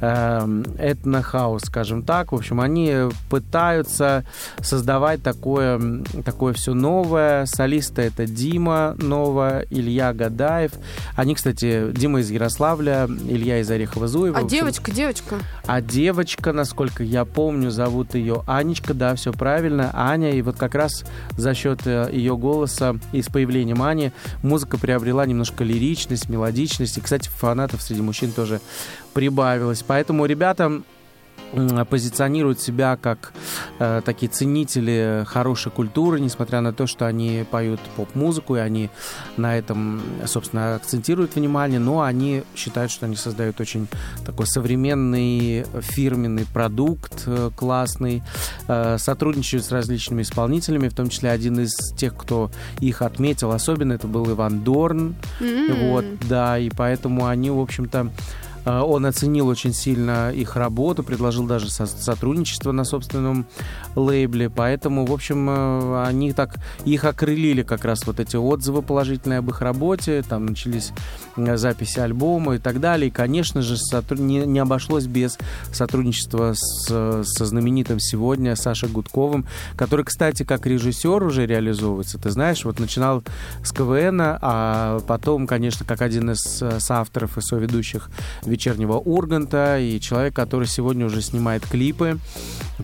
[0.00, 2.32] этно-хаус, скажем так.
[2.32, 2.94] В общем, они
[3.30, 4.24] пытаются
[4.60, 7.46] создавать такое, такое все новое.
[7.46, 10.72] Солисты это Дима Нова, Илья Гадаев.
[11.14, 14.34] Они, кстати, Дима из Ярославля, Илья из Орехова-Зуева.
[14.40, 15.36] В А девочка, девочка.
[15.66, 20.32] а девочка, насколько я помню, зовут ее Анечка, да, все правильно, Аня.
[20.32, 21.04] И вот как раз
[21.36, 26.98] за счет э, ее голоса и с появлением Ани музыка приобрела немножко лиричность, мелодичность.
[26.98, 28.60] И, кстати, фанатов среди мужчин тоже
[29.16, 29.82] прибавилось.
[29.82, 30.82] Поэтому ребята
[31.88, 33.32] позиционируют себя как
[33.78, 38.90] э, такие ценители хорошей культуры, несмотря на то, что они поют поп-музыку, и они
[39.36, 43.86] на этом, собственно, акцентируют внимание, но они считают, что они создают очень
[44.26, 48.22] такой современный фирменный продукт, э, классный,
[48.68, 52.50] э, сотрудничают с различными исполнителями, в том числе один из тех, кто
[52.80, 55.90] их отметил особенно, это был Иван Дорн, М.
[55.90, 61.46] вот, да, и поэтому они, в общем-то, э, он оценил очень сильно их работу, предложил
[61.46, 63.46] даже со- сотрудничество на собственном
[63.96, 69.38] лейбле, поэтому, в общем, э, они так, их окрылили как раз вот эти отзывы положительные
[69.38, 70.92] об их работе, там начались
[71.36, 75.38] э, записи альбома и так далее, и, конечно же, сотру- не, не обошлось без
[75.72, 82.64] сотрудничества с, со знаменитым сегодня Сашей Гудковым, который, кстати, как режиссер уже реализовывается, ты знаешь,
[82.64, 83.22] вот начинал
[83.64, 88.10] с КВН, а потом, конечно, как один из э, соавторов и соведущих
[88.44, 92.18] вечернего Урганта и человек, который сегодня уже снимает клипы.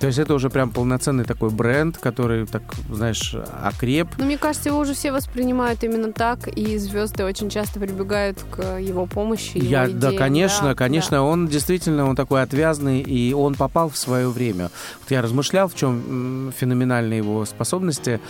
[0.00, 4.08] То есть это уже прям полноценный такой бренд, который, так, знаешь, окреп.
[4.18, 8.78] Ну, мне кажется, его уже все воспринимают именно так, и звезды очень часто прибегают к
[8.78, 9.56] его помощи.
[9.58, 10.16] его Я, да, идеям.
[10.16, 11.22] конечно, Да, конечно, да.
[11.22, 14.70] он действительно, он такой отвязный, и он попал в свое время.
[15.00, 18.20] Вот я размышлял, в чем феноменальные его способности.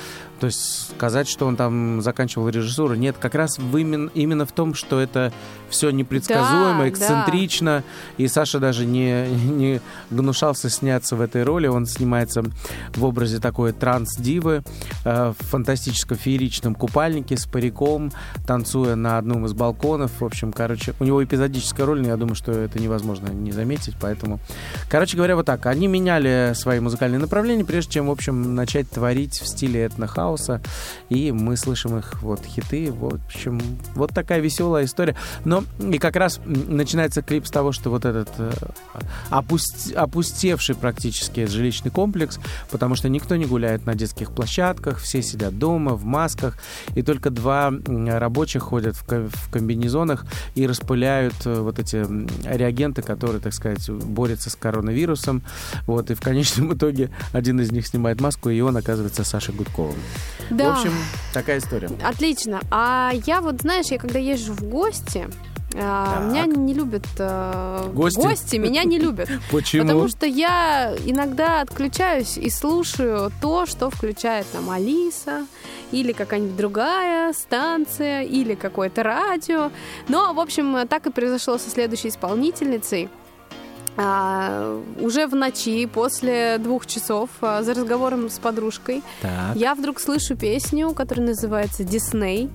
[0.40, 4.50] То есть сказать, что он там заканчивал режиссуру, нет, как раз в именно, именно в
[4.50, 5.32] том, что это
[5.68, 7.84] все непредсказуемо, Да, эксцентрично,
[8.16, 12.42] и Саша даже не, не гнушался сняться в этой роли, он снимается
[12.94, 14.62] в образе такой транс-дивы,
[15.04, 18.12] э, в фантастическом фееричном купальнике с париком,
[18.46, 20.20] танцуя на одном из балконов.
[20.20, 23.94] В общем, короче, у него эпизодическая роль, но я думаю, что это невозможно не заметить,
[24.00, 24.38] поэтому...
[24.88, 25.66] Короче говоря, вот так.
[25.66, 30.60] Они меняли свои музыкальные направления, прежде чем, в общем, начать творить в стиле этнохауса,
[31.08, 32.92] и мы слышим их вот хиты.
[32.92, 33.60] В общем,
[33.94, 35.16] вот такая веселая история.
[35.44, 38.52] Но и как раз начинается клип с того, что вот этот э,
[39.30, 42.38] опуст- опустевший практически жилищный комплекс,
[42.70, 46.58] потому что никто не гуляет на детских площадках, все сидят дома в масках,
[46.94, 50.24] и только два рабочих ходят в, комбинезонах
[50.54, 52.04] и распыляют э, вот эти
[52.46, 55.42] реагенты, которые, так сказать, борются с коронавирусом.
[55.86, 59.96] Вот, и в конечном итоге один из них снимает маску, и он оказывается Сашей Гудковым.
[60.50, 60.74] Да.
[60.74, 60.92] В общем,
[61.32, 61.90] такая история.
[62.02, 62.60] Отлично.
[62.70, 65.28] А я вот, знаешь, я когда езжу в гости,
[65.74, 66.28] а.
[66.28, 68.20] Меня не любят э, гости?
[68.20, 69.28] гости, меня не любят.
[69.50, 69.84] Почему?
[69.84, 75.46] Потому что я иногда отключаюсь и слушаю то, что включает там Алиса
[75.90, 79.70] или какая-нибудь другая станция или какое-то радио.
[80.08, 83.08] Но, в общем, так и произошло со следующей исполнительницей.
[83.96, 89.54] А, уже в ночи, после двух часов, а, за разговором с подружкой, так.
[89.54, 92.48] я вдруг слышу песню, которая называется «Дисней».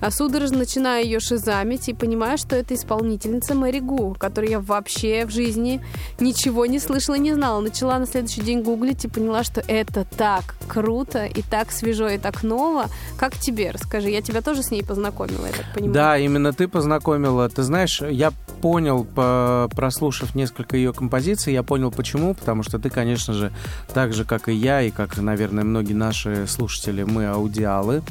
[0.00, 5.24] А судорожно начинаю ее шизамить и понимаю, что это исполнительница Мэри Гу, которой я вообще
[5.24, 5.80] в жизни
[6.20, 7.60] ничего не слышала, не знала.
[7.60, 12.18] Начала на следующий день гуглить и поняла, что это так круто и так свежо и
[12.18, 12.86] так ново.
[13.16, 13.70] Как тебе?
[13.70, 15.94] Расскажи, я тебя тоже с ней познакомила, я так понимаю.
[15.94, 17.48] Да, именно ты познакомила.
[17.48, 22.90] Ты знаешь, я понял, по, прослушав несколько ее композиций, я понял почему, потому что ты,
[22.90, 23.52] конечно же,
[23.94, 28.02] так же, как и я, и как, наверное, многие наши слушатели, мы аудиалы.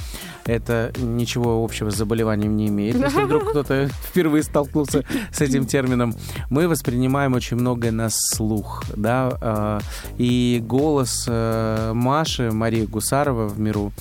[0.46, 2.96] Это ничего общего с заболеванием не имеет.
[2.96, 6.16] Если вдруг кто-то впервые столкнулся с этим термином,
[6.50, 9.80] мы воспринимаем очень многое на слух, да, а,
[10.18, 13.92] и голос э, Маши, Марии Гусарова в миру,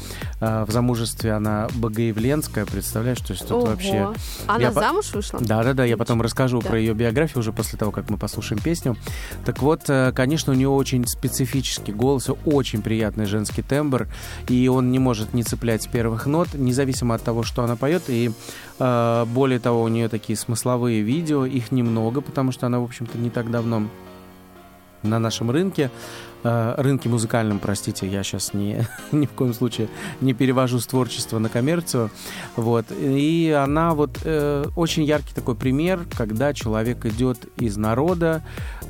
[0.40, 3.66] а, в замужестве она богоявленская, представляешь, то есть тут Ого.
[3.66, 4.12] вообще...
[4.46, 5.40] Она я замуж вышла?
[5.40, 6.68] Да-да-да, я потом расскажу да.
[6.68, 8.96] про ее биографию уже после того, как мы послушаем песню.
[9.46, 14.08] Так вот, э, конечно, у нее очень специфический голос, очень приятный женский тембр,
[14.48, 18.02] и он не может не цеплять с первых нот, независимо от того, что она поет,
[18.08, 18.32] и
[18.78, 23.18] э, более того, у нее такие смысловые видео, их немного, потому что она, в общем-то,
[23.18, 23.88] не так давно
[25.02, 25.90] на нашем рынке.
[26.46, 29.88] Э, рынке музыкальном, простите, я сейчас не, ни в коем случае
[30.20, 32.10] не перевожу с творчества на коммерцию.
[32.54, 32.84] Вот.
[32.90, 38.42] И она вот э, очень яркий такой пример, когда человек идет из народа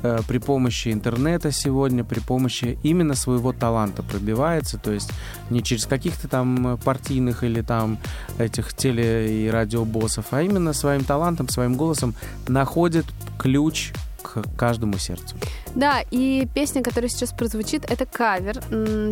[0.03, 5.11] э, при помощи интернета сегодня, при помощи именно своего таланта пробивается, то есть
[5.49, 7.99] не через каких-то там партийных или там
[8.37, 12.15] этих теле- и радиобоссов, а именно своим талантом, своим голосом
[12.49, 13.05] находит
[13.39, 13.93] ключ
[14.33, 15.35] к каждому сердцу.
[15.75, 18.61] Да, и песня, которая сейчас прозвучит, это кавер,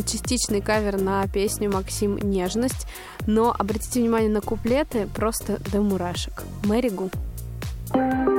[0.06, 2.86] частичный кавер на песню Максим «Нежность»,
[3.26, 6.42] но обратите внимание на куплеты просто до мурашек.
[6.64, 7.10] Мэри Гу.
[7.92, 8.33] thank you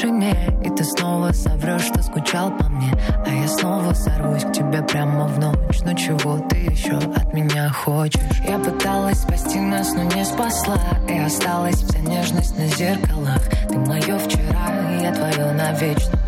[0.00, 0.34] шуме
[0.64, 2.92] И ты снова соврешь, что скучал по мне.
[3.26, 5.80] А я снова сорвусь к тебе прямо в ночь.
[5.84, 8.20] Но чего ты еще от меня хочешь?
[8.46, 10.78] Я пыталась спасти нас, но не спасла.
[11.08, 13.42] И осталась вся нежность на зеркалах.
[13.68, 16.19] Ты мое вчера, и я твое навечно.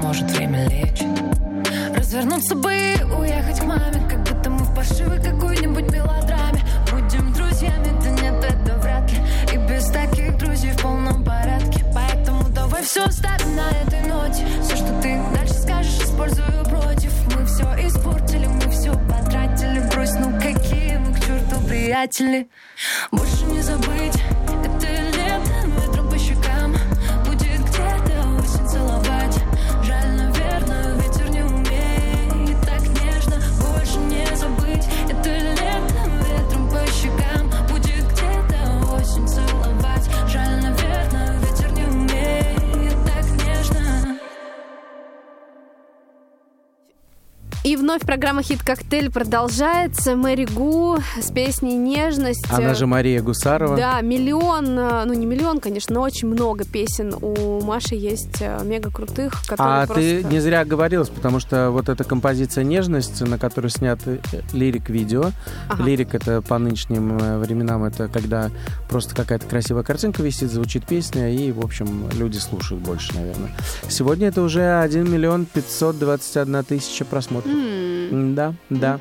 [47.93, 50.17] Вновь программа «Хит Коктейль» продолжается.
[50.17, 52.47] Мэри Гу с песней «Нежность».
[52.51, 53.77] Она же Мария Гусарова.
[53.77, 58.65] Да, миллион, э, ну не миллион, конечно, но очень много песен у Маши есть э,
[58.65, 60.01] мега крутых, которые А просто...
[60.03, 64.21] ты не зря оговорилась, потому что вот эта композиция «Нежность», на которой снят э,
[64.55, 65.27] лирик-видео.
[65.69, 65.83] Ага.
[65.83, 68.51] Лирик— это по нынешним временам, это когда
[68.89, 73.51] просто какая-то красивая картинка висит, звучит песня, и, в общем, люди слушают больше, наверное.
[73.91, 77.53] Сегодня это уже 1 миллион 521 тысяча просмотров.
[77.53, 77.82] М,
[78.13, 79.01] Да, да.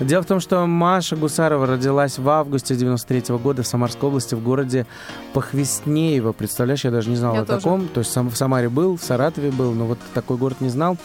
[0.00, 4.42] Дело в том, что Маша Гусарова родилась в августе 93 года в Самарской области в
[4.42, 4.86] городе
[5.34, 6.32] Похвестнеево.
[6.32, 7.60] Представляешь, я даже не знал Я о тоже.
[7.60, 7.88] таком.
[7.88, 10.96] То есть сам, в Самаре был, в Саратове был, но вот такой город не знал.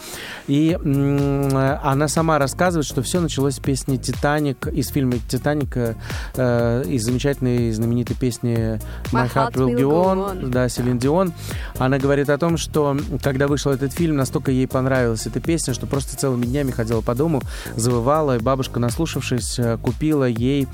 [0.46, 5.94] И э, она сама рассказывает, что все началось с песни «Титаник», из фильма «Титаник», э,
[6.36, 8.80] э, из замечательной знаменитой песни
[9.12, 11.32] «My Heart Will Go On», да, Селин Дион.
[11.78, 15.86] Она говорит о том, что когда вышел этот фильм, настолько ей понравилась эта песня, что
[15.86, 17.41] просто целыми днями ходила по дому,
[17.76, 20.68] завывала, и бабушка, наслушавшись, э, купила ей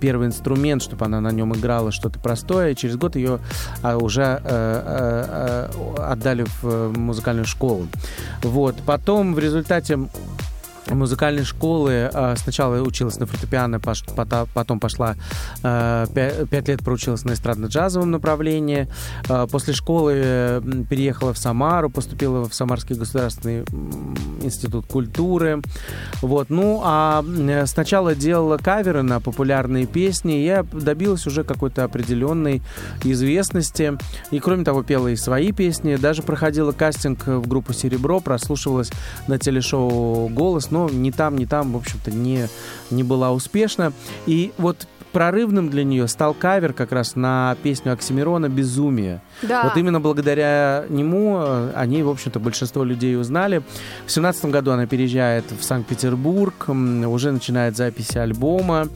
[0.00, 2.70] первый инструмент, чтобы она на нем играла что-то простое.
[2.70, 3.38] И через год ее
[3.82, 7.86] а, уже э, э, отдали в музыкальную школу.
[8.42, 8.76] Вот.
[8.86, 9.98] Потом в результате
[10.90, 12.10] музыкальной школы.
[12.12, 15.14] э, Сначала училась на фортепиано, потом пошла
[15.62, 18.88] пя- пять лет проучилась на эстрадно-джазовом направлении.
[19.28, 23.64] Э, После школы переехала в Самару, поступила в Самарский государственный
[24.42, 25.62] институт культуры.
[26.22, 26.50] Вот.
[26.50, 27.24] Ну, а
[27.66, 30.32] сначала делала каверы на популярные песни.
[30.32, 32.62] Я добилась уже какой-то определенной
[33.04, 33.96] известности.
[34.30, 35.96] И, кроме того, пела и свои песни.
[35.96, 38.90] Даже проходила кастинг в группу «Серебро», прослушивалась
[39.28, 42.48] на телешоу «Голос», но ни там, ни там, в общем-то, не,
[42.90, 43.92] не была успешна.
[44.26, 49.22] И вот прорывным для нее стал кавер как раз на песню Оксимирона «Безумие».
[49.42, 49.64] Да.
[49.64, 53.62] Вот именно благодаря нему э, они, в общем-то, большинство людей узнали.
[54.06, 58.88] В семнадцатом году она переезжает в Санкт-Петербург, уже начинает записи альбома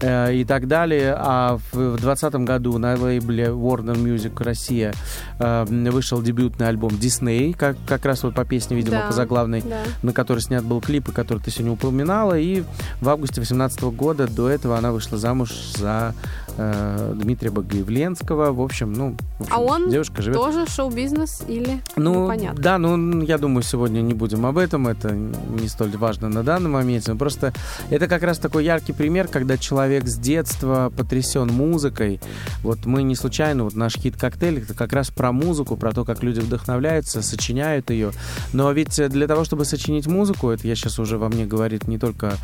[0.00, 1.14] э, и так далее.
[1.16, 4.92] А в двадцатом году на лейбле Warner Music Россия
[5.38, 9.06] э, вышел дебютный альбом Disney, как, как раз вот по песне, видимо, Да.
[9.06, 9.78] по заглавной Да.
[10.02, 12.38] на который снят был клип, и который ты сегодня упоминала.
[12.38, 12.62] И
[13.00, 16.14] в августе 2018 года до этого она вышла замуж за
[16.56, 18.52] э, Дмитрия Богоявленского.
[18.52, 20.38] В общем, ну, в общем, А он девушка живет.
[20.38, 22.62] Тоже шоу-бизнес или Ну, непонятно?
[22.62, 26.70] да, ну, я думаю, сегодня не будем об этом, это не столь важно на данный
[26.70, 27.06] момент.
[27.08, 27.52] Но Просто
[27.90, 32.20] это как раз такой яркий пример, когда человек с детства потрясен музыкой.
[32.62, 36.04] Вот мы не случайно, вот наш хит «Коктейль» это как раз про музыку, про то,
[36.04, 38.12] как люди вдохновляются, сочиняют ее.
[38.52, 41.98] Но ведь для того, чтобы сочинить музыку, это я сейчас уже во мне говорит не
[41.98, 42.34] только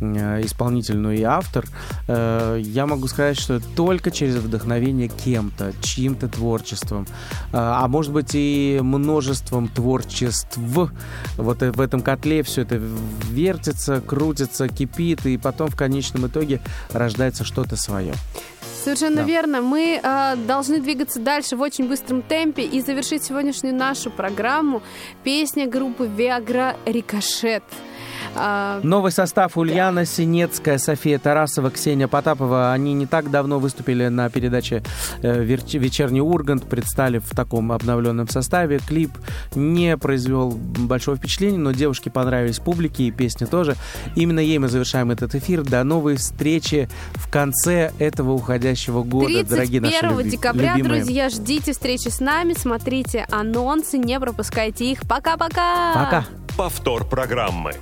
[0.00, 1.66] э, исполнитель, но и автор,
[2.08, 6.71] э, я могу сказать, что только через вдохновение кем-то, чьим-то творчеством,
[7.52, 10.56] а а может быть и множеством творчеств.
[10.56, 12.76] Вот в этом котле все это
[13.30, 16.60] вертится, крутится, кипит, и потом в конечном итоге
[16.92, 18.14] рождается что-то свое.
[18.84, 19.22] Совершенно Да.
[19.22, 19.60] верно.
[19.60, 24.82] Мы э, должны двигаться дальше в очень быстром темпе и завершить сегодняшнюю нашу программу
[25.22, 27.62] песня группы Viagra Рикошет.
[28.34, 32.72] А, Новый состав Ульяна Синецкая, София Тарасова, Ксения Потапова.
[32.72, 34.82] Они не так давно выступили на передаче
[35.22, 38.78] э, «Верч- «Вечерний Ургант», представив в таком обновленном составе.
[38.78, 39.12] Клип
[39.54, 43.76] не произвел большого впечатления, но девушке понравились публике и песни тоже.
[44.16, 45.62] Именно ей мы завершаем этот эфир.
[45.62, 51.02] До новой встречи в конце этого уходящего года, дорогие наши 31 люби- декабря, любимые.
[51.02, 55.00] друзья, ждите встречи с нами, смотрите анонсы, не пропускайте их.
[55.08, 55.92] Пока-пока!
[55.94, 56.24] Пока!
[56.56, 57.72] Повтор программы.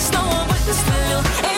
[0.00, 1.49] snow with the steel.